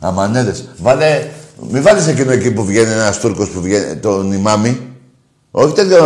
[0.00, 0.68] Αμανέδες.
[0.82, 1.26] Βάλε,
[1.70, 4.80] μη βάλεις εκείνο εκεί που βγαίνει ένας Τούρκος που βγαίνει, τον ημάμι.
[5.50, 5.98] Όχι τέτοιο,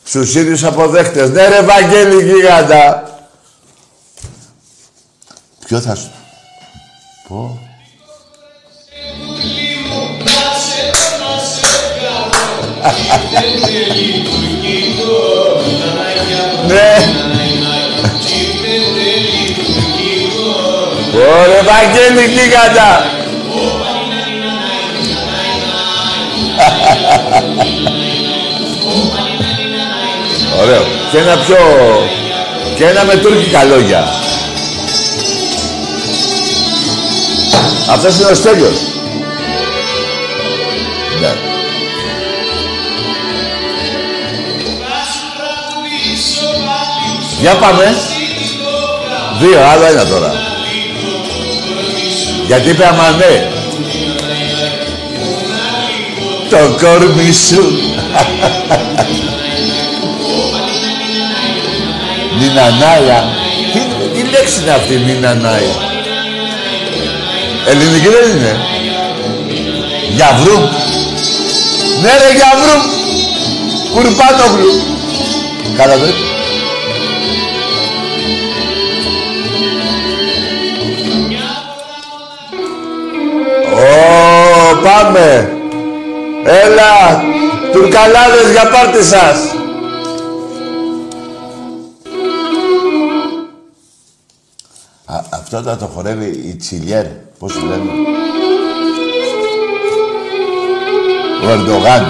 [0.05, 1.31] Στους ίδιους αποδέχτες.
[1.31, 3.09] Ναι ρε Βαγγέλη γίγαντα.
[5.66, 6.11] Ποιο θα σου...
[7.29, 7.59] Πω.
[16.66, 16.96] Ναι.
[21.14, 23.13] Ωραία, Βαγγέλη γίγαντα.
[30.60, 30.82] Ωραίο.
[31.10, 31.56] Και ένα πιο...
[32.76, 34.04] Και ένα με τουρκικά λόγια.
[37.90, 38.78] Αυτός είναι ο Στέλιος.
[41.20, 41.32] Ναι.
[47.40, 47.96] Για πάμε.
[49.40, 50.32] Δύο, άλλο ένα τώρα.
[52.46, 53.52] Γιατί είπε αμανέ.
[56.50, 57.78] Το κόρμι σου.
[62.44, 63.24] Νινανάια.
[63.72, 63.80] Τι,
[64.14, 65.76] τι λέξη είναι αυτή, Νινανάια.
[67.68, 68.57] Ελληνική δεν είναι.
[70.11, 70.59] Γιαβρού.
[72.02, 72.78] Ναι ρε Γιαβρού.
[73.92, 74.72] Κουρπάτογλου.
[75.76, 76.14] Καλά δεν.
[83.72, 85.52] Ω, πάμε.
[86.44, 87.22] Έλα.
[87.72, 89.53] Τουρκαλάδες για πάρτι σας.
[95.56, 97.04] Αυτό θα το χορεύει η Τσιλιέρ.
[97.38, 97.90] Πώς το λένε;
[101.44, 102.04] Ο Ερντογάν.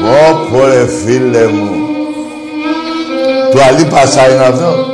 [0.00, 1.70] Πω, πω ρε φίλε μου.
[3.50, 4.86] Του Αλή Πασά είναι αυτό;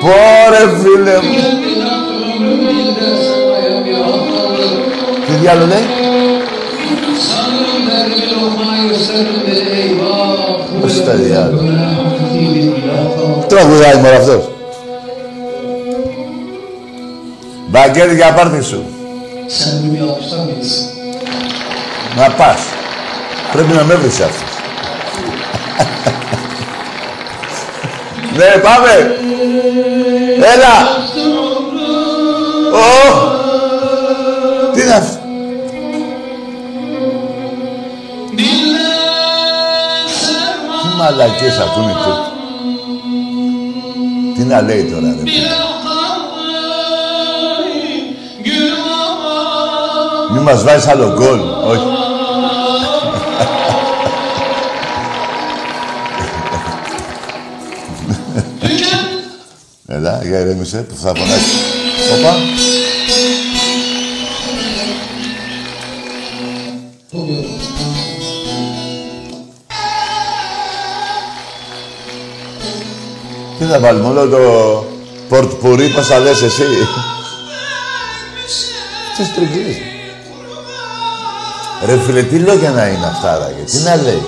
[0.00, 0.10] Πω
[0.50, 1.34] ρε φίλε μου.
[5.26, 6.00] Τι διάλογο λέει.
[11.10, 11.62] Πώς τα διάλογο.
[13.48, 14.48] Τραγουδάει μόνο αυτός.
[17.70, 18.84] Βαγγέλη για πάρτι σου.
[19.58, 20.72] Sen bir alkışlar mıyız?
[22.16, 22.60] Να πας.
[23.52, 24.48] Πρέπει να με βρεις αυτός.
[28.36, 29.16] ναι, πάμε.
[30.54, 30.74] Έλα.
[32.72, 33.09] Ω.
[41.10, 42.30] Τι μαλακίες ακούνε οι Τούρκοι.
[44.34, 45.22] Τι να λέει τώρα, ρε.
[50.32, 51.40] Μη μας βάζεις άλλο γκολ.
[51.66, 51.82] Όχι.
[59.86, 61.56] Έλα, για ηρέμησε, που θα φωνάξει.
[62.18, 62.34] Όπα.
[73.70, 74.38] Θα βάλουμε, όλο το
[75.28, 76.62] πορτ πουρί, πώς θα λες εσύ.
[79.16, 79.76] Τι στριγγύλες.
[81.86, 84.22] Ρε φίλε, τι λόγια να είναι αυτά, ρε, τι να λέει.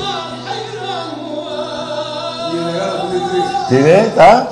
[3.68, 4.48] Τι είναι, τα.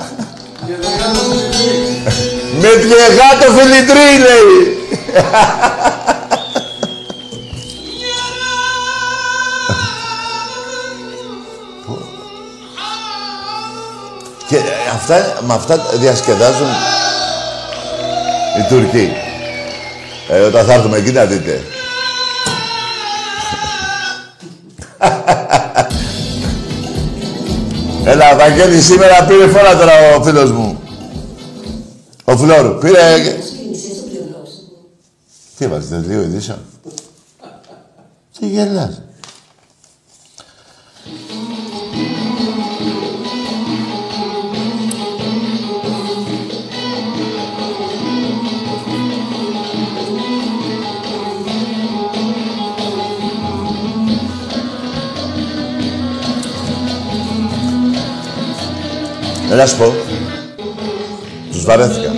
[2.61, 2.69] Με
[3.41, 4.79] το φιλιτρί, λέει.
[15.01, 16.67] Αυτά, με αυτά διασκεδάζουν
[18.59, 19.13] οι Τουρκοί.
[20.29, 21.63] Ε, όταν θα έρθουμε εκεί να δείτε.
[28.05, 30.81] Έλα, Βαγγέλη, σήμερα πήρε φορά τώρα ο φίλος μου.
[32.25, 32.79] Ο Φλόρου.
[32.79, 32.99] Πήρε...
[35.59, 36.59] Τι έβαζε, δύο ειδήσεων;
[38.39, 39.03] Τι γελάς;
[59.51, 59.93] Έλα σου πω.
[61.53, 62.13] Τους βαρέθηκα.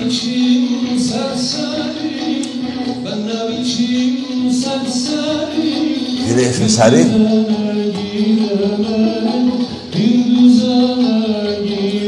[6.26, 7.10] Κύριε Φεσαρή.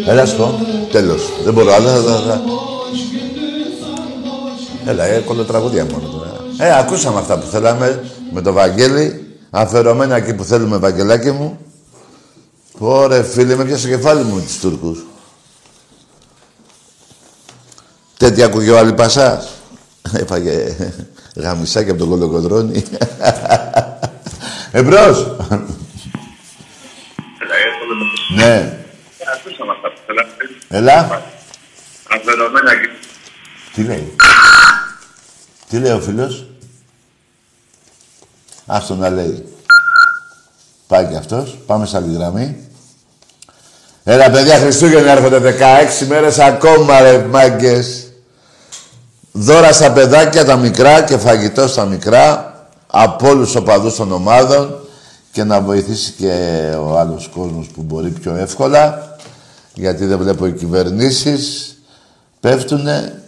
[0.07, 0.61] Έλα σου πω.
[0.91, 1.23] Τέλος.
[1.45, 1.89] Δεν μπορώ άλλο.
[4.87, 6.33] Έλα, ε, τραγούδια μόνο τώρα.
[6.59, 9.25] Ε, ακούσαμε αυτά που θέλαμε με το Βαγγέλη.
[9.51, 11.59] Αφαιρωμένα εκεί που θέλουμε, Βαγγελάκι μου.
[12.79, 15.05] Ωραία, φίλε, με πιάσε κεφάλι μου τους Τούρκους.
[18.17, 19.49] Τέτοια ακούγε ο Αλιπασάς.
[20.13, 20.77] Έφαγε
[21.37, 22.85] γαμισάκι από τον κολοκοντρόνι.
[24.73, 25.37] Εμπρός.
[28.35, 28.79] ναι.
[30.69, 31.23] Έλα.
[33.75, 34.17] Τι λέει.
[35.69, 36.47] Τι λέει ο φίλος.
[38.67, 39.49] Άστο να λέει.
[40.87, 41.59] Πάει και αυτός.
[41.67, 42.64] Πάμε σε άλλη γραμμή.
[44.07, 45.57] Έλα, παιδιά, Χριστούγεννα έρχονται
[46.03, 48.13] 16 μέρες ακόμα, ρε μάγκες.
[49.33, 52.55] Δώρα στα παιδάκια τα μικρά και φαγητό στα μικρά
[52.87, 54.89] από όλους τους οπαδούς των ομάδων
[55.33, 56.33] και να βοηθήσει και
[56.79, 59.17] ο άλλος κόσμος που μπορεί πιο εύκολα
[59.75, 61.77] γιατί δεν βλέπω οι κυβερνήσεις
[62.41, 63.23] πέφτουνε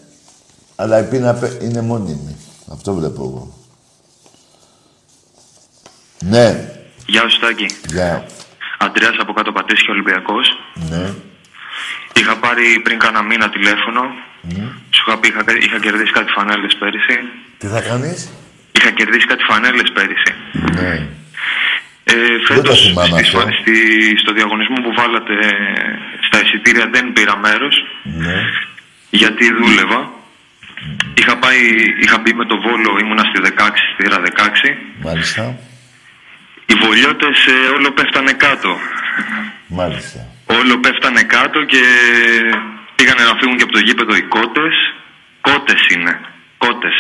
[0.77, 2.37] αλλά η πείνα είναι μόνιμη.
[2.73, 3.53] Αυτό βλέπω εγώ.
[6.25, 6.71] Ναι.
[7.07, 7.67] Γεια σου Στάκη.
[7.93, 8.27] Γεια.
[8.87, 10.47] Αντρέας από κάτω Πατήσια Ολυμπιακός.
[10.91, 11.05] Ναι.
[12.19, 14.03] Είχα πάρει πριν κάνα μήνα τηλέφωνο.
[14.41, 14.65] Ναι.
[14.95, 17.17] Σου είχα πει, είχα, είχα κερδίσει κάτι φανέλες πέρυσι.
[17.59, 18.19] Τι θα κάνεις;
[18.77, 20.33] Είχα κερδίσει κάτι φανέλες πέρυσι.
[20.77, 20.93] Ναι.
[22.05, 22.15] Ε,
[22.47, 23.41] φέτος, θυμάμαι στη, αυτό.
[23.61, 23.77] στη,
[24.23, 25.35] στο διαγωνισμό που βάλατε
[26.27, 27.77] στα εισιτήρια δεν πήρα μέρος.
[28.03, 28.37] Ναι.
[29.11, 30.11] Γιατί δούλευα.
[31.15, 31.61] Είχα, πάει,
[32.03, 34.77] είχα μπει με το Βόλο, ήμουνα στη 16, στη 16.
[35.03, 35.59] Μάλιστα.
[36.67, 38.77] Οι βολιώτες ε, όλο πέφτανε κάτω.
[39.67, 40.21] Μάλιστα.
[40.47, 41.83] Όλο πέφτανε κάτω και
[42.97, 44.75] πήγανε να φύγουν και από το γήπεδο οι κότες.
[45.41, 46.21] Κότες είναι.
[46.59, 46.97] Κότες.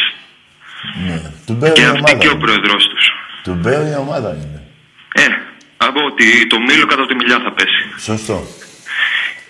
[1.07, 1.21] Ναι.
[1.47, 2.41] Του Μπέου Και η αυτή ομάδα και ο είναι.
[2.41, 3.05] πρόεδρός τους.
[3.43, 4.63] Του Μπέου η ομάδα είναι.
[5.15, 5.27] Ε,
[5.77, 7.83] από ότι το μήλο κατά τη μιλιά θα πέσει.
[7.99, 8.47] Σωστό.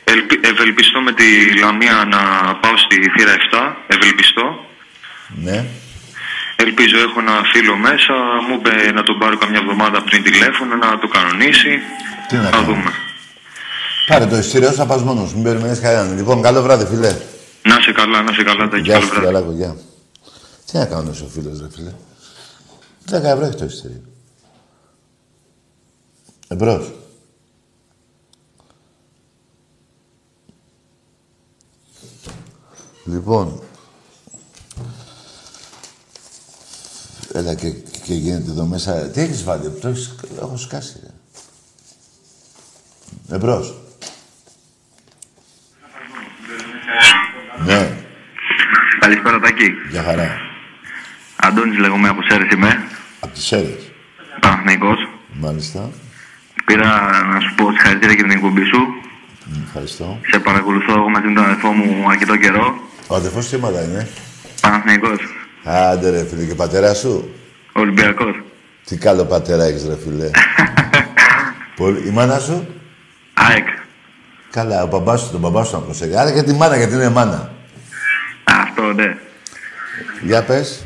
[0.04, 2.20] Ελπι, ευελπιστώ με τη Λαμία να
[2.56, 3.74] πάω στη θύρα 7.
[3.86, 4.66] Ευελπιστώ.
[5.28, 5.64] Ναι.
[6.56, 8.14] Ελπίζω, έχω ένα φίλο μέσα.
[8.48, 11.78] Μου είπε να τον πάρω καμιά εβδομάδα πριν τηλέφωνο να το κανονίσει.
[12.28, 12.64] Τι να Θα κάνω.
[12.66, 12.90] δούμε.
[14.06, 15.34] Πάρε το εισιτήριό σου, θα πας μόνος.
[15.34, 16.16] Μην περιμένεις κανέναν.
[16.16, 17.16] Λοιπόν, καλό βράδυ, φίλε.
[17.62, 19.26] Να σε καλά, να σε καλά, τα Γεια καλό σου, βράδυ.
[19.26, 19.76] καλά, γεια.
[20.66, 21.92] Τι να κάνω ο φίλος, ρε φίλε.
[23.10, 24.02] 10 ευρώ έχει το εισιτήριο.
[26.48, 26.92] Εμπρός.
[33.04, 33.60] Λοιπόν,
[37.38, 37.70] έλα και,
[38.04, 38.92] και γίνεται εδώ μέσα.
[39.10, 41.00] Τι έχεις βάλει, το έχεις, έχω σκάσει.
[41.02, 41.10] Ρε.
[43.36, 43.74] Εμπρός.
[47.64, 47.96] Ναι,
[49.00, 49.70] Καλησπέρα, Τάκη.
[49.90, 50.36] για χαρά.
[51.36, 52.84] Αντώνης λέγομαι από Σέρες είμαι.
[53.20, 53.90] Απ' τις αίρες.
[54.40, 54.98] Παναθηναϊκός.
[55.32, 55.90] Μάλιστα.
[56.64, 58.80] Πήρα να σου πω συγχαρητήρια για την εκπομπή σου.
[59.44, 60.18] Μ, Ευχαριστώ.
[60.30, 62.80] Σε παρακολουθώ εγώ μαζί με τον αδερφό μου αρκετό καιρό.
[63.06, 64.08] Ο αδερφός τι ομάδα είναι;
[64.60, 65.20] Παναθηναϊκός.
[65.66, 67.34] Άντε ρε φίλε, και πατέρας σου;
[67.72, 68.42] Ολυμπιακός.
[68.84, 70.30] Τι καλό πατέρα έχεις ρε φίλε.
[71.76, 72.08] Πολύ...
[72.08, 72.66] Η μάνα σου;
[73.34, 73.66] ΑΕΚ.
[74.50, 76.16] Καλά, ο μπαμπάς σου, τον μπαμπά σου να προσέχει.
[76.16, 77.52] Άρα και τη μάνα, γιατί είναι μάνα;
[78.44, 79.16] Αυτό, ναι.
[80.22, 80.84] Για πες.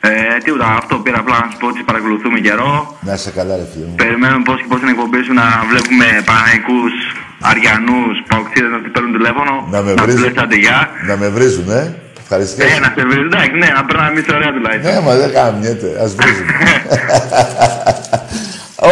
[0.00, 2.98] Ε, τίποτα, αυτό πήρα απλά να σου πω ότι παρακολουθούμε καιρό.
[3.00, 3.94] Να είσαι καλά ρε φίλε μου.
[3.94, 6.92] Περιμένουμε πώς και πώς την εκπομπή σου να βλέπουμε Παναθηναϊκούς,
[7.40, 9.52] Αριανούς, Παοξίδες να την παίρνουν τηλέφωνο.
[9.70, 10.20] Να με να βρίζουν.
[10.22, 10.90] τους λες άντε γεια.
[11.06, 11.96] Να με βρίζουν, ε.
[12.34, 12.62] Ευχαριστώ.
[12.62, 14.92] Ε, να σε βρει, εντάξει, ναι, να περνάμε εμείς ωραία τουλάχιστον.
[14.94, 15.88] Ναι, μα δεν καμιέται.
[16.04, 16.46] Ας βρίζουν.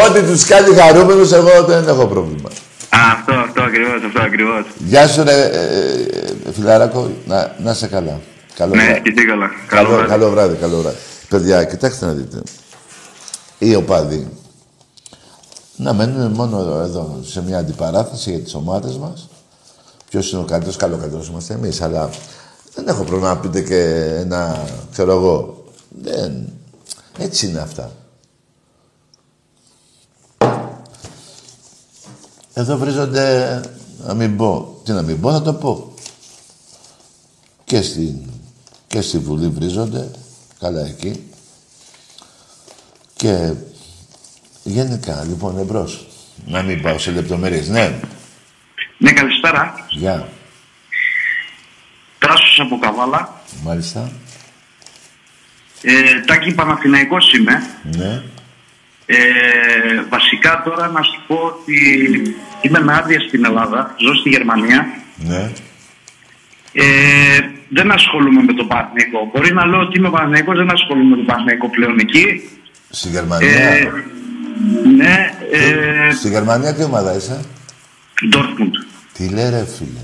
[0.04, 2.48] Ό,τι τους κάνει χαρούμενους, εγώ δεν έχω πρόβλημα.
[2.88, 4.64] Α, αυτό, αυτό ακριβώς, αυτό ακριβώς.
[4.78, 5.60] Γεια σου ρε, ε,
[6.48, 7.10] ε, φιλαράκο.
[7.26, 8.20] Να, να είσαι καλά.
[8.56, 9.00] Καλό Ναι, βράδυ.
[9.00, 9.50] και εσύ καλά.
[9.66, 10.08] Καλό Καλό, βράδυ.
[10.10, 10.96] καλό βράδυ, καλό βράδυ.
[11.28, 12.42] Παιδιά, κοιτάξτε να δείτε.
[13.58, 14.28] Οι οπαδοί
[15.76, 19.28] να μένουν μόνο εδώ σε μια αντιπαράθεση για τις ομάδες μας.
[20.10, 22.08] Ποιος είναι ο καλύτερος, καλό καλύτερος είμαστε εμείς, αλλά
[22.74, 25.64] δεν έχω πρόβλημα να πείτε και ένα, ξέρω εγώ.
[25.88, 26.52] Δεν...
[27.18, 27.92] Έτσι είναι αυτά.
[32.54, 33.60] Εδώ βρίζονται,
[34.06, 34.80] να μην πω.
[34.84, 35.92] Τι να μην πω, θα το πω.
[37.64, 38.16] Και στην,
[38.86, 40.10] και στη Βουλή βρίζονται,
[40.58, 41.24] καλά εκεί.
[43.16, 43.52] Και
[44.62, 46.06] γενικά, λοιπόν, εμπρός.
[46.46, 47.68] Να μην πάω σε λεπτομέρειες.
[47.68, 48.00] Ναι,
[48.98, 49.74] Ναι, καλησπέρα.
[49.90, 50.28] γεια.
[52.60, 53.40] Τράσος από Καβάλα.
[53.62, 54.10] Μάλιστα.
[55.82, 57.62] Ε, Τάκη Παναθηναϊκός είμαι.
[57.82, 58.22] Ναι.
[59.06, 59.16] Ε,
[60.08, 61.76] βασικά τώρα να σου πω ότι
[62.60, 64.86] είμαι με άδεια στην Ελλάδα, ζω στη Γερμανία.
[65.16, 65.50] Ναι.
[66.72, 66.84] Ε,
[67.68, 69.30] δεν ασχολούμαι με τον Παναθηναϊκό.
[69.32, 72.50] Μπορεί να λέω ότι είμαι Παναθηναϊκός, δεν ασχολούμαι με τον Παναθηναϊκό πλέον εκεί.
[72.90, 73.48] Στη Γερμανία.
[73.48, 73.90] Ε,
[74.96, 77.44] ναι, ε, Στη Γερμανία τι ομάδα είσαι;
[78.34, 78.74] Dortmund.
[79.12, 80.02] Τι λέει ρε φίλε.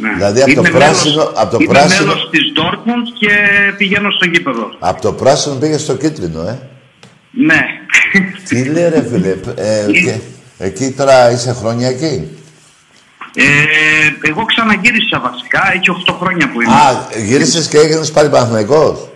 [0.00, 0.12] Ναι.
[0.14, 3.30] Δηλαδή, από το Είμαι πράσινο- μέλος- από το είμαι πράσινο- μέλος της Dortmund και
[3.76, 4.70] πηγαίνω στο γήπεδο.
[4.78, 6.58] Από το πράσινο πήγε στο κίτρινο, ε.
[7.30, 7.60] Ναι.
[8.48, 9.28] Τι λέει ρε φίλε.
[9.56, 10.14] Ε, και,
[10.58, 12.28] εκεί τώρα είσαι χρόνια εκεί;
[13.34, 13.44] Ε,
[14.28, 16.72] εγώ ξαναγύρισα βασικά, έχει 8 χρόνια που είμαι.
[16.72, 19.08] Α, γύρισες και έγινες πάλι Παναθηναϊκός;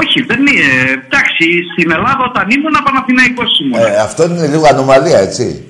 [0.00, 0.64] Όχι, δεν είναι.
[0.90, 3.80] Εντάξει, στην Ελλάδα όταν ήμουν Παναθηναϊκός ήμουν.
[3.80, 5.64] Ε, αυτό είναι λίγο ανομαλία, έτσι.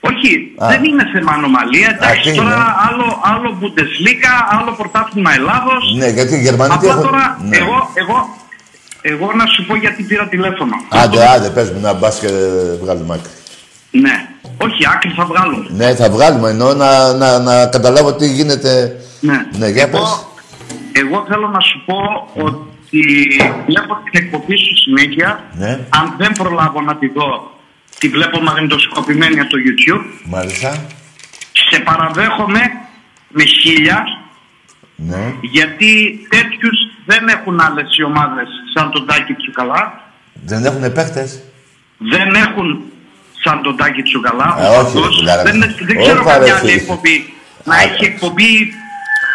[0.00, 0.66] Όχι, Α.
[0.68, 1.88] δεν είναι θέμα ανομαλία.
[1.96, 5.82] Εντάξει, τι τώρα είναι; άλλο, άλλο Bundesliga, άλλο πρωτάθλημα Ελλάδος.
[5.98, 7.02] Ναι, γιατί οι Γερμανοί τι Απλά έχουν...
[7.02, 7.56] τώρα, Ναι.
[7.56, 8.18] εγώ, εγώ,
[9.02, 10.74] εγώ να σου πω γιατί πήρα τηλέφωνο.
[10.88, 12.28] Άντε, άντε, πες μου να μπας και
[12.82, 13.30] βγάλουμε άκρη.
[13.90, 14.16] Ναι.
[14.64, 15.66] Όχι, άκρη θα βγάλουμε.
[15.70, 18.96] Ναι, θα βγάλουμε, εννοώ να, να, να καταλάβω τι γίνεται.
[19.20, 19.46] Ναι.
[19.58, 20.00] Ναι, για πες.
[20.00, 20.32] εγώ,
[20.92, 21.96] εγώ θέλω να σου πω
[22.34, 23.00] ότι
[23.66, 25.42] βλέπω την εκπομπή σου συνέχεια.
[25.52, 25.70] Ναι.
[25.88, 27.50] Αν δεν προλάβω να τη δω,
[27.98, 30.04] τη βλέπω μαγνητοσκοπημένη από το YouTube.
[30.24, 30.86] Μάλιστα.
[31.70, 32.60] Σε παραδέχομαι
[33.28, 34.04] με χίλια,
[34.96, 35.34] Ναι.
[35.40, 40.02] γιατί τέτοιους δεν έχουν άλλες οι ομάδες σαν τον Τάκη Τσουκαλά.
[40.44, 41.40] Δεν έχουν παίχτες.
[41.98, 42.82] Δεν έχουν
[43.44, 44.56] σαν τον Τάκη Τσουκαλά.
[44.60, 45.08] Ε, ο όχι, Παντός.
[45.08, 45.42] ρε φιλάρα.
[45.42, 46.80] δεν, δεν ξέρω Όπα, ρε, καμιά άλλη φίλε.
[46.80, 47.32] εκπομπή.
[47.64, 48.72] Να Α, έχει εκπομπή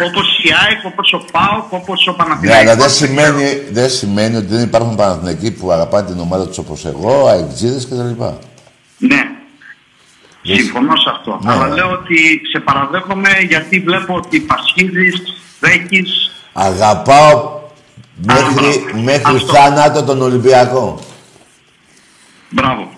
[0.08, 2.62] όπως η ΑΕΚ, όπως ο ΠΑΟΚ, όπως ο Ναι, Παναθηναϊκός.
[2.72, 6.86] αλλά δεν σημαίνει, δεν σημαίνει ότι δεν υπάρχουν Παναθηναϊκοί που αγαπάνε την ομάδα τους όπως
[6.86, 8.24] εγώ, αεξίδες κτλ.
[9.08, 9.22] Ναι.
[10.46, 11.40] Δεν- Συμφωνώ σε αυτό.
[11.44, 11.52] Ναι.
[11.52, 15.16] Αλλά λέω ότι σε παραδέχομαι γιατί βλέπω ότι πασχίζεις,
[15.60, 16.32] δέχεις.
[16.54, 17.62] Αγαπάω
[18.26, 19.02] μέχρι, μπράβο.
[19.04, 19.54] μέχρι Αυτό.
[19.54, 21.00] θάνατο τον Ολυμπιακό.
[22.50, 22.90] Μπράβο.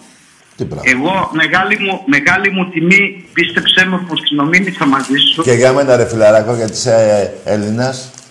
[0.58, 0.84] Τι πράγμα.
[0.86, 5.42] Εγώ μεγάλη μου, μεγάλη μου τιμή πίστεψέ με που συνομίλησα μαζί σου.
[5.42, 8.25] Και για μένα ρε φιλαράκο, γιατί είσαι Έλληνας και έχεις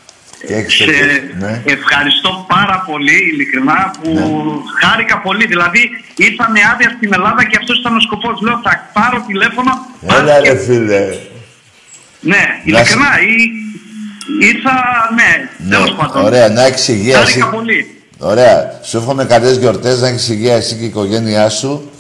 [0.47, 1.63] Σε τέτοιο- ναι.
[1.77, 4.11] ευχαριστώ πάρα πολύ, ειλικρινά, που
[4.81, 5.47] χάρηκα πολύ.
[5.47, 5.83] Δηλαδή,
[6.27, 8.41] ήρθα με άδεια στην Ελλάδα και αυτός ήταν ο σκοπός.
[8.41, 9.73] Λέω, θα πάρω τηλέφωνο.
[10.19, 11.03] Έλα και- ρε φίλε.
[12.21, 13.11] Ναι, ειλικρινά.
[13.33, 13.37] Ή,
[14.51, 14.75] ήρθα,
[15.19, 15.31] ναι,
[15.69, 16.25] Ναι, τέλος πάντων.
[16.25, 17.19] ωραία, να έχεις υγεία.
[17.19, 17.27] εσύ.
[17.41, 17.99] Χάρηκα πολύ.
[18.19, 18.81] Ωραία.
[18.83, 21.91] Σου εύχομαι καλές γιορτές, να έχεις υγεία εσύ και η οικογένειά σου.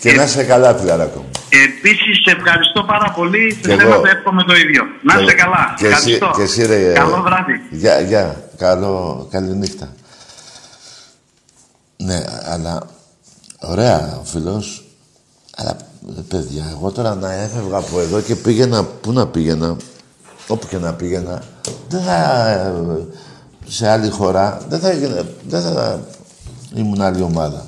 [0.00, 1.30] Και Ε, να είσαι καλά, φιλαράκο μου.
[1.68, 3.54] Επίσης, σε ευχαριστώ πάρα πολύ.
[3.54, 3.80] Κι Σε εγώ.
[3.80, 4.82] θέλω να εύχομαι το ίδιο.
[5.02, 5.74] Να Και- είστε καλά.
[5.76, 6.30] Και εσύ, ευχαριστώ.
[6.36, 6.92] και εσύ ρε.
[6.92, 7.52] Καλό βράδυ.
[7.70, 8.42] Γεια, γεια.
[8.56, 9.88] Καλό, καλή νύχτα.
[11.96, 12.82] Ναι, αλλά
[13.60, 14.84] ωραία ο φίλος.
[15.56, 15.76] Αλλά
[16.14, 19.76] ρε, παιδιά, εγώ τώρα να έφευγα από εδώ και πήγαινα, πού να πήγαινα,
[20.48, 21.42] όπου και να πήγαινα,
[21.88, 22.72] δεν θα, ε,
[23.66, 26.00] σε άλλη χώρα, δεν θα, έγινε- δεν θα
[26.74, 27.66] ήμουν άλλη ομάδα.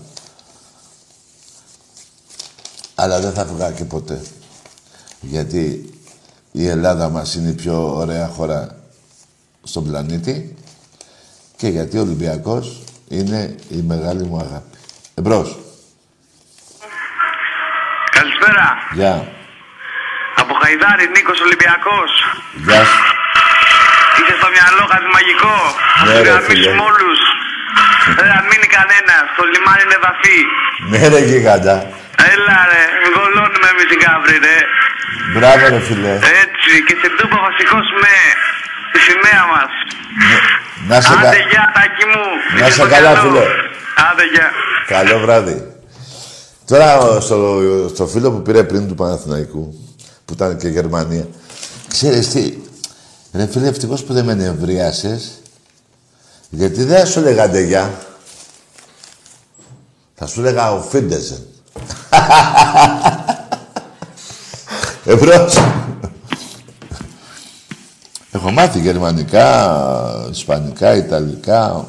[2.99, 4.20] Αλλά δεν θα βγάλω και ποτέ.
[5.20, 5.90] Γιατί
[6.53, 8.76] η Ελλάδα μας είναι η πιο ωραία χώρα
[9.62, 10.57] στον πλανήτη
[11.57, 14.76] και γιατί ο Ολυμπιακός είναι η μεγάλη μου αγάπη.
[15.14, 15.59] Εμπρός.
[18.16, 18.66] Καλησπέρα.
[18.99, 19.14] Γεια.
[20.40, 22.11] Από Χαϊδάρη, Νίκος Ολυμπιακός.
[22.66, 23.03] Γεια σου.
[24.18, 25.57] Είσαι στο μυαλό κάτι μαγικό.
[26.05, 26.86] Ναι, Θα ρε, γραμμίσουμε φίλε.
[26.90, 27.18] όλους.
[28.18, 29.24] Δεν θα μείνει κανένας.
[29.36, 30.38] Το λιμάνι είναι βαθύ.
[30.90, 31.76] Ναι ρε γίγαντα.
[32.32, 32.82] Έλα ρε,
[33.14, 34.58] γολώνουμε εμείς την καύρη ρε.
[35.34, 36.12] Μπράβο ρε φίλε.
[36.42, 38.12] Έτσι, και στην Τούπα θα σηκώσουμε
[38.92, 39.70] τη σημαία μας.
[40.88, 41.28] Να σε, κα...
[41.28, 42.24] Άντε γεια, τάκι μου.
[42.58, 43.22] Να Είσαι σε στο καλά, καλό.
[43.22, 43.44] φίλε.
[44.08, 44.48] Άντε γεια.
[44.94, 45.56] Καλό βράδυ.
[46.70, 47.38] Τώρα στο,
[47.94, 49.64] στο φίλο που πήρε πριν του Παναθηναϊκού,
[50.24, 51.26] που ήταν και Γερμανία,
[51.88, 52.54] ξέρεις τι,
[53.34, 55.42] ρε φίλε, ευτυχώς που δεν με νευρίασες,
[56.50, 57.94] γιατί δεν θα σου έλεγα αντεγιά.
[60.14, 61.46] Θα σου έλεγα ο Φίντεζεν.
[65.05, 65.55] Εμπρός.
[68.33, 71.87] Έχω μάθει γερμανικά, ισπανικά, ιταλικά.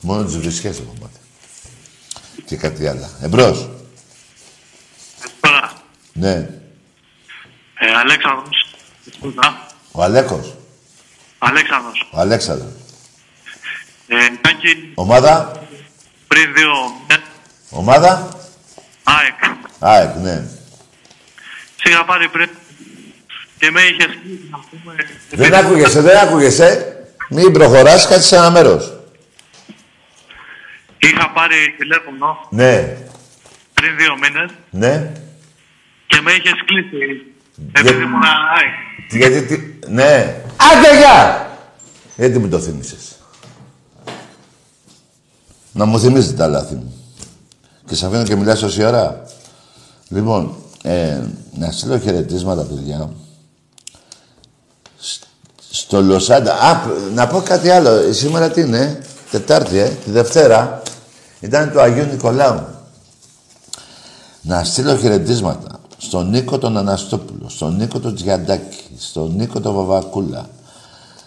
[0.00, 1.14] Μόνο τις βρισχές έχω μάθει.
[2.44, 3.08] Και κάτι άλλο.
[3.22, 3.68] Εμπρός.
[5.20, 5.72] Καλησπέρα.
[6.12, 6.32] Ναι.
[7.78, 8.74] Ε, Αλέξανδρος.
[9.12, 9.66] Σπουδά.
[9.92, 10.54] Ο Αλέκος.
[11.38, 12.08] Αλέξανδρος.
[12.12, 12.70] Ο Αλέξανδρος.
[14.08, 15.52] Ε, Τάκη, Ομάδα.
[16.28, 16.70] πριν δύο
[17.08, 17.24] μήνες,
[17.70, 18.28] Ομάδα.
[19.18, 19.56] ΑΕΚ.
[19.78, 20.42] ΑΕΚ, ναι.
[21.76, 22.48] Σε είχα πάρει πριν
[23.58, 24.06] και με είχες
[24.50, 24.94] να πούμε...
[25.30, 26.94] Δεν άκουγεσαι, δεν άκουγεσαι.
[27.28, 28.92] Μην προχωράς, κάτσε σε ένα μέρος.
[30.98, 32.96] Είχα πάρει τηλέφωνο Ναι.
[33.74, 35.12] πριν δύο μήνες Ναι.
[36.06, 37.24] και με είχες κλείσει.
[37.72, 39.08] Επειδή ήμουν ΑΕΚ.
[39.08, 39.88] Τι- Γιατί, τι...
[39.88, 40.36] Ναι.
[40.56, 41.48] Άντε, γεια!
[42.16, 43.18] Γιατί μου το θύμισες;
[45.72, 46.99] Να μου θυμίζετε τα λάθη μου.
[47.90, 49.22] Και σε αφήνω και μιλάς τόση ώρα.
[50.08, 51.20] Λοιπόν, ε,
[51.58, 53.10] να στείλω χαιρετίσματα, παιδιά.
[54.98, 55.22] Σ-
[55.70, 56.52] Στο Λοσάντα.
[56.54, 57.90] Α, π- να πω κάτι άλλο.
[57.90, 60.82] Ε, Σήμερα τι είναι, Τετάρτη, ε, τη Δευτέρα.
[61.40, 62.60] Ήταν το Αγίου Νικολάου.
[64.42, 70.48] Να στείλω χαιρετίσματα στον Νίκο τον Αναστόπουλο, στον Νίκο τον Τζιαντάκη, στον Νίκο τον Βαβακούλα,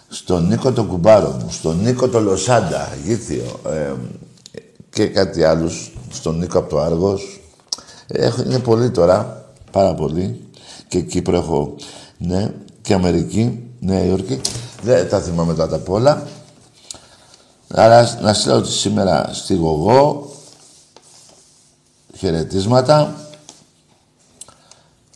[0.09, 3.93] στον Νίκο τον Κουμπάρο μου, στον Νίκο τον Λοσάντα, Γήθιο, ε,
[4.89, 7.41] και κάτι άλλους, στον Νίκο από το Άργος.
[8.07, 10.47] Έχω, είναι πολύ τώρα, πάρα πολύ.
[10.87, 11.75] Και Κύπρο έχω,
[12.17, 14.41] ναι, και Αμερική, Νέα Υόρκη.
[14.81, 16.27] Δεν τα θυμάμαι τώρα τα απ' όλα.
[17.67, 20.31] Άρα να στείλω ότι σήμερα στη Γογό
[22.17, 23.15] χαιρετίσματα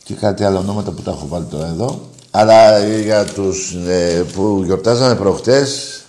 [0.04, 2.00] και κάτι άλλο ονόματα που τα έχω βάλει τώρα εδώ.
[2.30, 6.02] Αλλά για τους ε, που γιορτάζανε προχτές,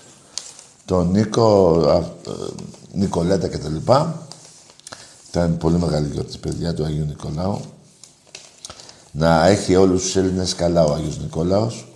[0.85, 2.35] τον Νίκο, α, ε,
[2.91, 4.27] Νικολέτα και τα λοιπά.
[5.29, 7.61] Ήταν πολύ μεγάλη γιορτή, παιδιά, του Αγίου Νικολάου.
[9.11, 11.87] Να έχει όλους τους Έλληνες καλά ο Άγιος Νικόλαος.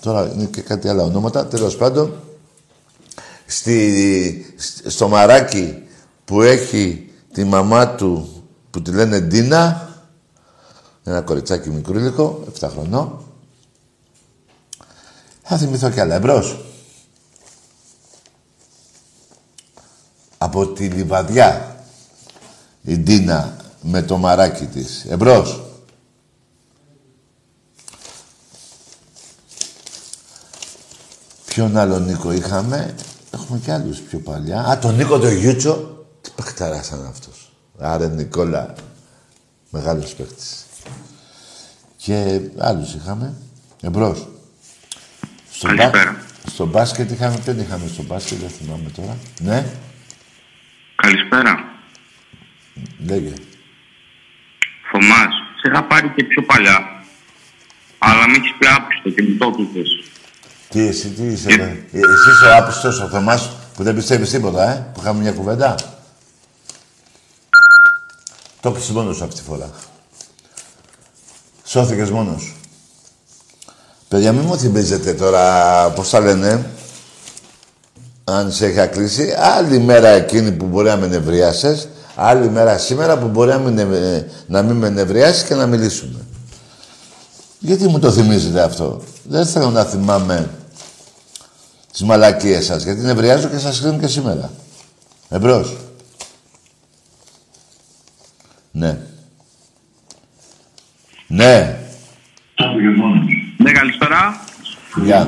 [0.00, 1.46] Τώρα είναι και κάτι άλλα ονόματα.
[1.46, 2.14] Τέλος πάντων,
[3.46, 5.82] στη, σ- στο μαράκι
[6.24, 9.88] που έχει τη μαμά του που τη λένε Ντίνα,
[11.04, 13.24] ένα κοριτσάκι μικρούλικο, 7 χρονών.
[15.42, 16.14] Θα θυμηθώ κι άλλα.
[16.14, 16.64] Εμπρός.
[20.42, 21.76] Από τη Λιβαδιά,
[22.82, 25.04] η Ντίνα με το μαράκι της.
[25.08, 25.60] Εμπρός.
[31.44, 32.94] Ποιον άλλο Νίκο είχαμε;
[33.30, 34.60] Έχουμε κι άλλους πιο παλιά.
[34.60, 36.04] Α, τον Νίκο τον Γιούτσο.
[36.20, 37.52] Τι παιχταράς ήταν αυτός.
[37.78, 38.74] Άρε Νικόλα.
[39.70, 40.64] Μεγάλος παίχτης.
[41.96, 43.34] Και άλλους είχαμε.
[43.82, 44.28] Εμπρός.
[45.50, 46.16] Στο, Καλησπέρα.
[46.46, 49.16] στο μπάσκετ είχαμε, ποιον είχαμε στο μπάσκετ, δεν θυμάμαι τώρα.
[49.40, 49.66] Ναι,
[51.02, 51.64] Καλησπέρα.
[53.06, 53.32] λέγε.
[54.90, 57.04] Θωμάς, σε είχα πάρει και πιο παλιά.
[57.98, 59.88] Αλλά με έχεις πει άπιστο και μου το έπιπες.
[60.68, 61.62] Τι εσύ, τι είσαι, ρε.
[61.62, 65.32] Ε, Εσύ είσαι ο άπιστος, ο Θωμάς, που δεν πιστεύεις τίποτα, ε, που είχαμε μια
[65.32, 65.74] κουβέντα.
[68.60, 69.70] Το έπισε μόνος σου αυτή τη φορά.
[71.64, 72.54] Σώθηκες μόνος σου.
[74.08, 76.70] Παιδιά, μην μου θυμίζετε τώρα, πώς τα λένε,
[78.30, 83.18] αν σε είχα κλείσει, άλλη μέρα εκείνη που μπορεί να με νευριάσεις, άλλη μέρα σήμερα
[83.18, 86.20] που μπορεί να μην, νευ- να μην με νευριάσεις και να μιλήσουμε.
[87.58, 90.50] Γιατί μου το θυμίζετε αυτό; Δεν θέλω να θυμάμαι
[91.92, 94.50] τις μαλακίες σας, γιατί νευριάζω και σας κλείνω και σήμερα.
[95.28, 95.76] Εμπρός.
[98.72, 98.98] Ναι.
[101.26, 101.78] Ναι.
[103.56, 104.40] Ναι, καλησπέρα.
[105.04, 105.26] Γεια.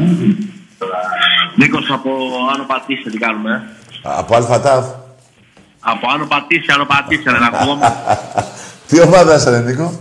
[1.57, 2.11] Νίκος από
[2.55, 3.63] Άνω Πατήσια, τι κάνουμε.
[4.03, 4.85] Από Αλφατάφ.
[5.81, 7.93] Από Άνω Πατήσια, Άνω Πατήσια, δεν ακούγομαι.
[8.89, 9.93] Τι ομάδα είσαι, ρε Νίκο;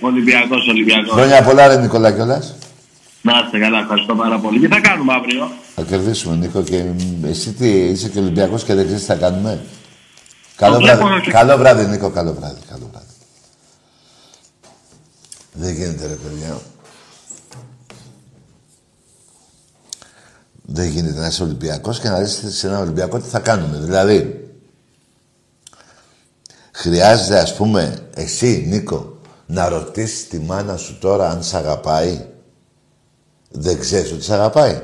[0.00, 1.12] Ολυμπιακός, Ολυμπιακός.
[1.12, 2.54] Χρόνια πολλά, ρε Νικολά κιόλας.
[3.22, 4.58] Να είστε καλά, ευχαριστώ πάρα πολύ.
[4.60, 6.62] Τι θα κάνουμε αύριο; Θα κερδίσουμε, Νίκο.
[6.62, 9.64] Και μ, εσύ τι, είσαι και Ολυμπιακός και δεν ξέρεις τι θα κάνουμε;
[10.56, 11.20] Καλό βλέπω βράδυ.
[11.20, 12.10] και- Καλό βράδυ, Νίκο.
[12.10, 12.60] Καλό βράδυ.
[12.70, 13.06] Καλό βράδυ.
[15.52, 16.56] Δεν γίνεται ρε παιδιά.
[20.66, 23.78] Δεν γίνεται να είσαι Ολυμπιακός και να δεις σε ένα Ολυμπιακό τι θα κάνουμε.
[23.78, 24.48] Δηλαδή,
[26.72, 32.26] χρειάζεται ας πούμε εσύ Νίκο να ρωτήσεις τη μάνα σου τώρα αν σε αγαπάει.
[33.50, 34.82] Δεν ξέρεις ότι σε αγαπάει.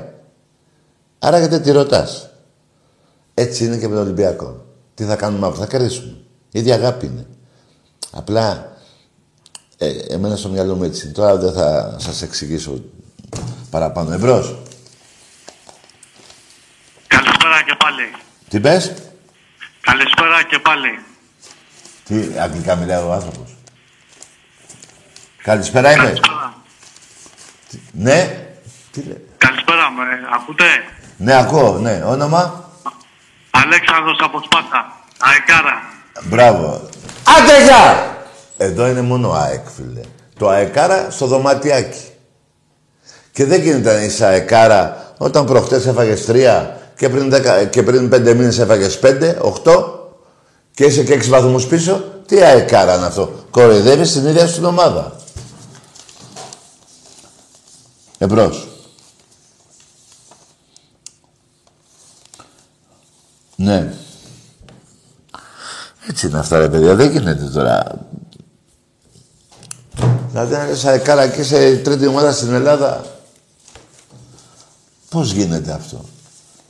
[1.19, 2.29] Άρα γιατί τη ρωτάς.
[3.33, 4.65] Έτσι είναι και με τον Ολυμπιακό.
[4.93, 6.17] Τι θα κάνουμε αύριο, θα κερδίσουμε.
[6.51, 7.25] Η ίδια αγάπη είναι.
[8.11, 8.75] Απλά
[9.77, 11.11] ε, εμένα στο μυαλό μου έτσι.
[11.11, 12.83] Τώρα δεν θα σας εξηγήσω
[13.69, 14.13] παραπάνω.
[14.13, 14.61] Εμπρός.
[17.61, 18.11] Καλησπέρα και πάλι.
[18.49, 18.93] Τι πες;
[19.81, 20.99] Καλησπέρα και πάλι.
[22.03, 23.55] Τι αγγλικά μιλάει ο άνθρωπος.
[25.43, 26.03] Καλησπέρα είμαι.
[26.03, 26.53] Καλησπέρα.
[27.91, 28.45] Ναι;
[28.91, 29.27] Τι λέει.
[29.37, 30.03] Καλησπέρα, με
[30.33, 30.63] ακούτε;
[31.17, 31.77] Ναι, ακούω.
[31.79, 32.03] Ναι.
[32.05, 32.69] Όνομα;
[33.51, 34.99] Αλέξανδρος από Σπάτα.
[35.17, 35.81] Αεκάρα.
[36.23, 36.89] Μπράβο.
[37.37, 38.15] Άντε γεια!
[38.57, 40.01] Εδώ είναι μόνο ΑΕΚ, φίλε.
[40.37, 42.09] Το αεκάρα στο δωματιάκι.
[43.31, 48.09] Και δεν γίνεται να είσαι αεκάρα όταν προχτές έφαγες τρία και πριν, δεκα, και πριν
[48.09, 50.09] πέντε μήνες έφαγες πέντε, οχτώ
[50.73, 52.03] και είσαι και έξι βαθμούς πίσω.
[52.25, 53.33] Τι αεκάρα είναι αυτό.
[53.51, 55.15] Κοροϊδεύεις την ίδια στην ομάδα.
[58.17, 58.67] Εμπρός.
[63.55, 63.93] Ναι.
[66.07, 66.95] Έτσι είναι αυτά ρε παιδιά.
[66.95, 68.07] Δεν γίνεται τώρα.
[70.29, 73.05] Δηλαδή αν είσαι αεκάρα και σε τρίτη ομάδα στην Ελλάδα.
[75.09, 76.05] Πώς γίνεται αυτό;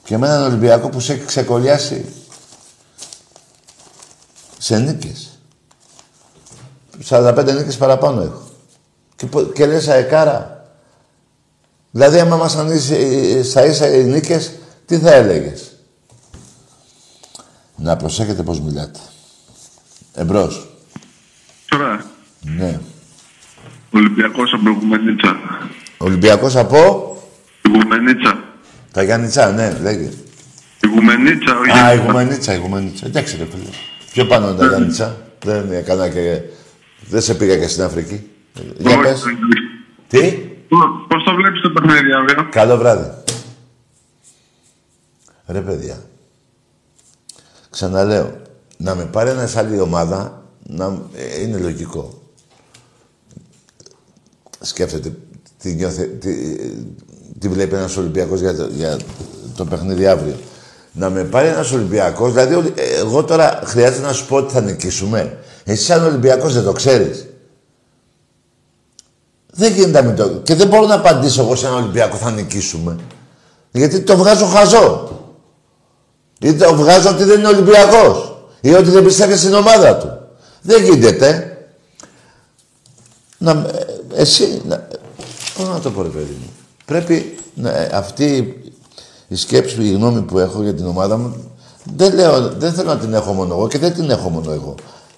[0.03, 2.05] Και με έναν Ολυμπιακό που σε έχει ξεκολλιάσει
[4.57, 5.39] σε νίκες.
[7.09, 8.49] 45 νίκες παραπάνω έχω.
[9.15, 10.65] Και, πο- και λες αεκάρα.
[11.91, 14.51] Δηλαδή άμα μας ανήσει στα ίσα οι νίκες,
[14.85, 15.71] τι θα έλεγες;
[17.75, 18.99] Να προσέχετε πώς μιλάτε.
[20.13, 20.67] Εμπρός.
[21.67, 22.05] Τώρα,
[22.41, 22.79] Ναι.
[23.91, 25.35] Ολυμπιακός από Γουμενίτσα.
[25.97, 26.77] Ολυμπιακός από;
[27.67, 28.30] Γουμενίτσα.
[28.91, 30.09] Τα Γιάννητσά, ναι, λέγε.
[30.81, 31.71] Η Γουμενίτσα, όχι.
[31.79, 33.05] Α, η Γουμενίτσα, η Γουμενίτσα.
[33.05, 33.69] Εντάξει ρε φίλε.
[34.11, 35.17] Πιο πάνω είναι τα Γιάννητσά.
[35.45, 36.41] Δεν έκανα και...
[37.07, 38.29] Δεν σε πήγα και στην Αφρική.
[38.77, 39.23] Για Όχι, πες.
[39.23, 39.35] όχι.
[40.07, 40.49] Τι;
[41.07, 42.47] Πώς το βλέπεις το παιχνίδι αύριο.
[42.51, 43.09] Καλό βράδυ.
[45.47, 46.01] Ρε παιδιά.
[47.69, 48.41] Ξαναλέω.
[48.77, 52.21] Να με πάρει ένας σε άλλη ομάδα να, ε, είναι λογικό.
[54.59, 55.15] Σκέφτεται
[55.57, 56.29] τι, νιώθε, τι,
[57.39, 58.97] τι βλέπει ένας Ολυμπιακός για το, για
[59.55, 60.36] το παιχνίδι αύριο.
[60.93, 64.53] Να με πάρει ένας Ολυμπιακός, δηλαδή ο- ε, εγώ τώρα χρειάζεται να σου πω ότι
[64.53, 65.38] θα νικήσουμε.
[65.63, 67.25] Εσύ σαν Ολυμπιακός δεν το ξέρεις.
[69.53, 70.27] Δεν γίνεται να μην το...
[70.29, 72.95] Και δεν μπορώ να απαντήσω εγώ σε έναν Ολυμπιακό θα νικήσουμε.
[73.71, 75.09] Γιατί το βγάζω χαζό.
[76.39, 78.43] Ή το βγάζω ότι δεν είναι Ολυμπιακός.
[78.61, 80.09] Ή ότι δεν πιστεύει στην ομάδα του.
[80.61, 81.45] Δεν γίνεται.
[83.38, 83.86] Να, ε,
[84.21, 84.88] εσύ, να,
[85.57, 86.50] πώς να το πω ρε παιδί μου;
[86.91, 88.55] Πρέπει να, ε, αυτή
[89.27, 91.51] η σκέψη, η γνώμη που έχω για την ομάδα μου,
[91.95, 94.75] δεν, λέω, δεν θέλω να την έχω μόνο εγώ και δεν την έχω μόνο εγώ.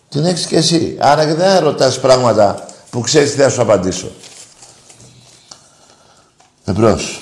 [0.10, 0.98] Την έχεις και εσύ.
[1.00, 4.12] Άρα και δεν ρωτάς πράγματα που ξέρεις τι θα σου απαντήσω.
[6.66, 7.22] Εμπρός.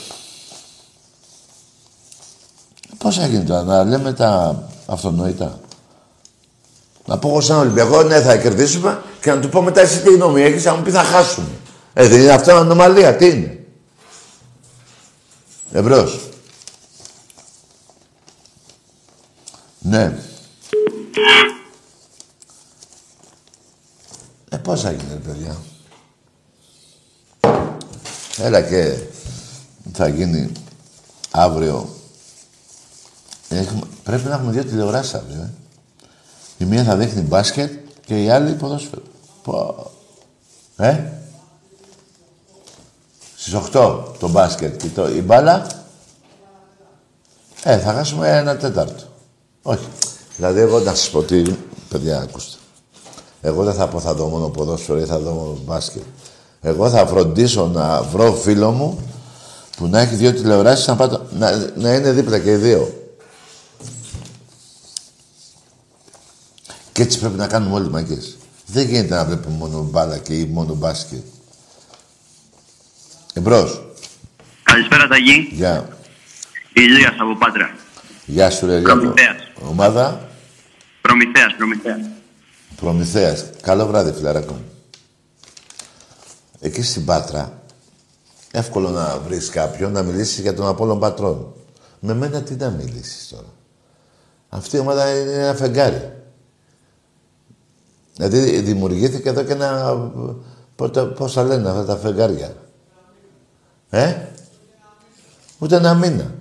[2.97, 5.59] Πώς θα γίνει τώρα, να λέμε τα αυτονόητα.
[7.05, 10.13] Να πω εγώ σαν Ολυμπιακό, ναι, θα κερδίσουμε και να του πω μετά εσύ τι
[10.13, 11.47] γνώμη έχεις, να μου πεις θα χάσουμε.
[11.93, 13.60] Ε, δεν είναι αυτό ανομαλία, τι είναι;
[15.73, 16.29] Εμπρός.
[19.79, 20.19] Ναι.
[24.49, 25.57] Ε, πώς θα γίνει, ρε παιδιά.
[28.37, 28.97] Έλα και
[29.93, 30.51] θα γίνει
[31.31, 31.89] αύριο.
[33.49, 35.41] Έχουμε, πρέπει να έχουμε δύο τηλεοράσεις αύριο.
[35.41, 35.49] Ε.
[36.57, 37.73] Η μία θα δείχνει μπάσκετ
[38.05, 39.01] και η άλλη ποδόσφαιρο.
[39.43, 39.91] Πω.
[40.77, 41.20] Ε;
[43.41, 45.67] Στις 8 το μπάσκετ και το, η μπάλα.
[47.63, 49.03] Ε, θα χάσουμε ένα τέταρτο.
[49.61, 49.87] Όχι.
[50.35, 51.43] Δηλαδή εγώ να σας πω τι,
[51.89, 52.57] παιδιά, ακούστε.
[53.41, 56.01] Εγώ δεν θα πω θα δω μόνο ποδόσφαιρο ή θα δω μόνο μπάσκετ.
[56.61, 58.99] Εγώ θα φροντίσω να βρω φίλο μου
[59.77, 62.93] που να έχει δύο τηλεοράσεις να, πάω, να, να είναι δίπλα και οι δύο.
[66.91, 68.37] Και έτσι πρέπει να κάνουμε όλοι μαγκές.
[68.65, 71.23] Δεν γίνεται να βλέπουμε μόνο μπάλα και ή μόνο μπάσκετ.
[73.33, 73.85] Εμπρός.
[74.63, 75.49] Καλησπέρα Ταγί.
[75.51, 75.97] Γεια.
[76.73, 77.75] Ηλίας από Πάτρα.
[78.25, 78.93] Γεια σου ρε Ηλία.
[78.93, 79.35] Προμηθέας.
[79.69, 80.29] Ομάδα;
[81.01, 81.99] Προμηθέας, Προμηθέας.
[82.75, 83.45] Προμηθέας.
[83.61, 84.65] Καλό βράδυ, φιλαράκο μου.
[86.59, 87.61] Εκεί στην Πάτρα,
[88.51, 91.53] εύκολο να βρεις κάποιον να μιλήσεις για τον Απόλλων Πατρών.
[91.99, 93.53] Με μένα τι να μιλήσεις τώρα.
[94.49, 96.13] Αυτή η ομάδα είναι ένα φεγγάρι.
[98.15, 99.97] Δηλαδή δημιουργήθηκε εδώ και ένα
[100.75, 102.55] Πότε, πώς θα λένε αυτά τα φεγγάρια;
[103.93, 104.15] Ε,
[105.59, 106.33] ούτε ένα μήνα.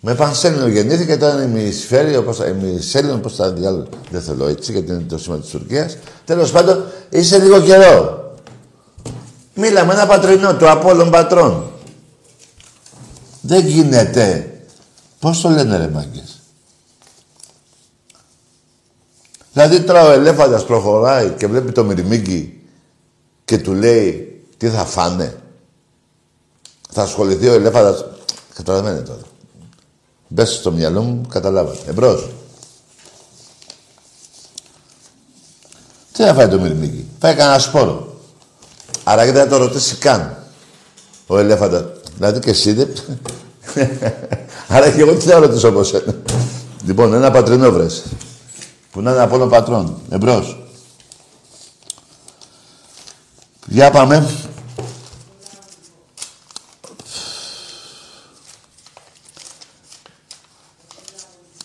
[0.00, 3.86] Με πανσέλινο γεννήθηκε, τώρα είναι ημισφαίριο, πώς θα, ημισέλινο, πώς θα διάλογο.
[4.10, 5.96] Δεν θέλω έτσι, γιατί είναι το σήμα της Τουρκίας.
[6.24, 8.20] Τέλος πάντων, είσαι λίγο καιρό.
[9.54, 11.70] Μίλα με ένα πατρινό του Απόλλων Πατρών.
[13.40, 14.46] Δεν γίνεται.
[15.18, 16.40] Πώς το λένε ρε μάγκες;
[19.52, 22.62] Δηλαδή τώρα ο ελέφαντας προχωράει και βλέπει το μυρμήγκι
[23.44, 25.41] και του λέει τι θα φάνε;
[26.92, 28.04] Θα ασχοληθεί ο ελέφαντας.
[28.54, 29.20] Καταλαβαίνετε τώρα.
[30.28, 31.78] Μπες στο μυαλό μου, καταλάβατε.
[31.90, 32.28] Εμπρός.
[36.12, 37.06] Τι θα φάει το μυρμήγκι.
[37.20, 38.16] Φάει κανένα σπόρο.
[39.04, 40.36] Άρα δεν θα το ρωτήσει καν.
[41.26, 42.88] Ο ελέφαντα; Δηλαδή και εσύ δεν...
[44.68, 46.14] Άρα και εγώ τι θα ρωτήσω από σένα;
[46.84, 48.02] λοιπόν, ένα πατρινό βρες.
[48.90, 50.00] Που να είναι από όλων πατρών.
[50.10, 50.62] Εμπρός.
[53.66, 54.30] Για πάμε.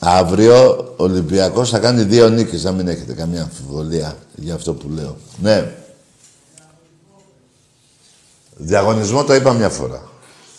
[0.10, 4.90] Αύριο ο Ολυμπιακός θα κάνει δύο νίκες, να μην έχετε καμία αμφιβολία για αυτό που
[4.90, 5.16] λέω.
[5.42, 5.72] Ναι.
[8.56, 10.02] Διαγωνισμό το είπα μια φορά.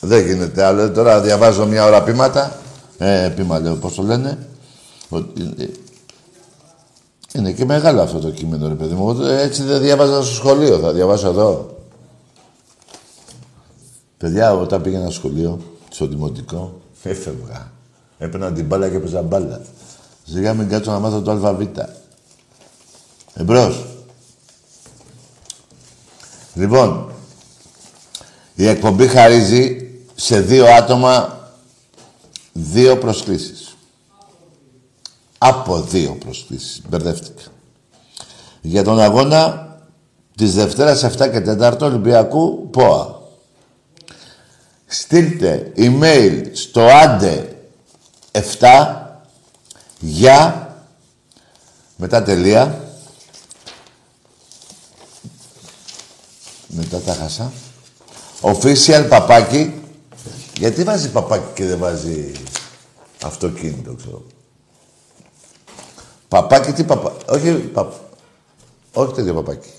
[0.01, 0.91] Δεν γίνεται άλλο.
[0.91, 2.59] Τώρα διαβάζω μια ώρα πείματα.
[2.99, 4.39] Ε, πείμα λέω, πώς το λένε.
[7.33, 9.23] Είναι και μεγάλο αυτό το κείμενο, ρε παιδί μου.
[9.23, 10.79] Έτσι δεν διάβαζα στο σχολείο.
[10.79, 11.79] Θα διαβάσω εδώ.
[14.17, 17.77] Παιδιά, όταν πήγαινα στο σχολείο, στο δημοτικό, έφευγα.
[18.19, 19.61] Έπαιρνα την μπάλα και έπαιζα μπάλα.
[20.25, 21.63] Ζήγα μην κάτσω να μάθω το ΑΒ.
[23.35, 23.87] Εμπρός.
[26.55, 27.13] Λοιπόν,
[28.55, 31.39] η εκπομπή χαρίζει σε δύο άτομα
[32.53, 33.77] δύο προσκλήσεις.
[35.39, 36.83] Από δύο προσκλήσεις.
[36.89, 37.43] Μπερδεύτηκα.
[38.61, 39.69] Για τον αγώνα
[40.37, 43.21] της Δευτέρας 7 και 4 Ολυμπιακού ΠΟΑ.
[44.87, 47.58] Στείλτε email στο άντε
[48.33, 49.07] 7
[50.01, 50.69] για
[51.97, 52.83] μετά τελεία.
[56.67, 57.53] Μετά τα χάσα.
[58.41, 59.83] Official παπάκι.
[60.59, 62.39] Γιατί βάζεις παπάκι και δεν βάζεις
[63.23, 64.25] αυτοκίνητο ξέρω.
[66.29, 67.93] Παπάκι τι παπά όχι παπ...
[68.93, 69.71] όχι τέτοιο παπάκι.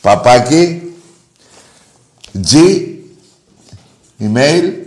[0.00, 0.94] Παπάκι
[2.50, 2.54] G
[4.20, 4.85] email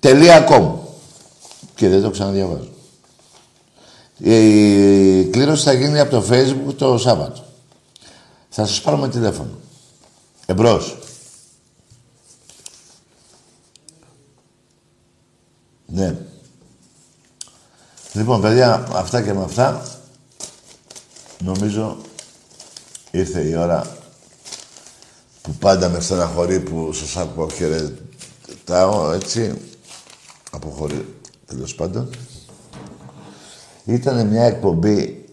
[0.00, 0.72] .com
[1.74, 2.68] και δεν το ξαναδιαβάζω.
[4.18, 7.44] Η κλήρωση θα γίνει από το facebook το Σάββατο.
[8.48, 9.50] Θα σας πάρω με τηλέφωνο.
[10.46, 10.98] Εμπρός.
[15.86, 16.16] Ναι.
[18.12, 19.82] Λοιπόν, παιδιά, αυτά και με αυτά,
[21.38, 21.96] νομίζω
[23.10, 23.96] ήρθε η ώρα
[25.42, 29.67] που πάντα με στεναχωρεί που σας ακούω χαιρετάω, έτσι,
[30.50, 31.14] αποχωρεί
[31.46, 32.10] τέλος πάντων.
[33.84, 35.24] Ήταν μια εκπομπή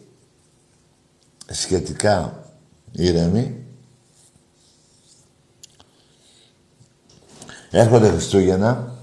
[1.52, 2.44] σχετικά
[2.92, 3.66] ήρεμη.
[7.72, 8.94] Έρχονται Χριστούγεννα.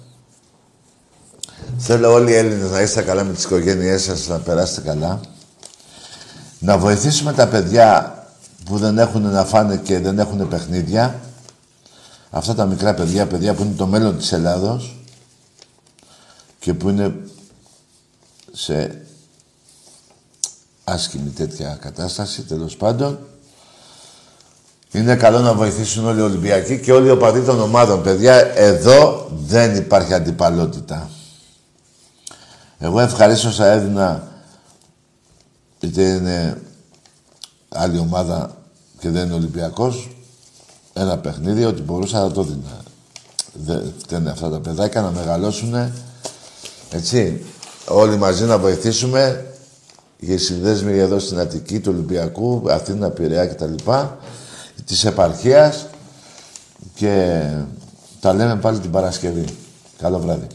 [1.78, 5.20] Θέλω όλοι οι Έλληνες να είστε καλά με τις οικογένειές σας, να περάσετε καλά.
[6.58, 8.16] Να βοηθήσουμε τα παιδιά
[8.64, 11.20] που δεν έχουν να φάνε και δεν έχουν παιχνίδια.
[12.30, 15.01] Αυτά τα μικρά παιδιά, παιδιά που είναι το μέλλον της Ελλάδος
[16.62, 17.14] και που είναι
[18.52, 19.04] σε
[20.84, 23.18] άσχημη τέτοια κατάσταση, τέλος πάντων.
[24.92, 28.02] Είναι καλό να βοηθήσουν όλοι οι Ολυμπιακοί και όλοι οι οπαδοί των ομάδων.
[28.02, 31.10] Παιδιά, εδώ δεν υπάρχει αντιπαλότητα.
[32.78, 34.28] Εγώ ευχαρίστω θα έδινα,
[35.80, 36.62] είτε είναι
[37.68, 38.56] άλλη ομάδα
[38.98, 40.16] και δεν είναι Ολυμπιακός,
[40.92, 42.80] ένα παιχνίδι, ότι μπορούσα να το δίνα.
[44.06, 45.92] Δεν είναι αυτά τα παιδάκια να μεγαλώσουν
[46.93, 47.45] έτσι,
[47.88, 49.47] όλοι μαζί να βοηθήσουμε
[50.18, 53.74] για συνδέσμοι εδώ στην Αττική του Ολυμπιακού, Αθήνα, Πειραιά κτλ.
[54.84, 55.86] Της επαρχίας
[56.95, 57.43] και
[58.20, 59.45] τα λέμε πάλι την Παρασκευή.
[59.99, 60.47] Καλό βράδυ.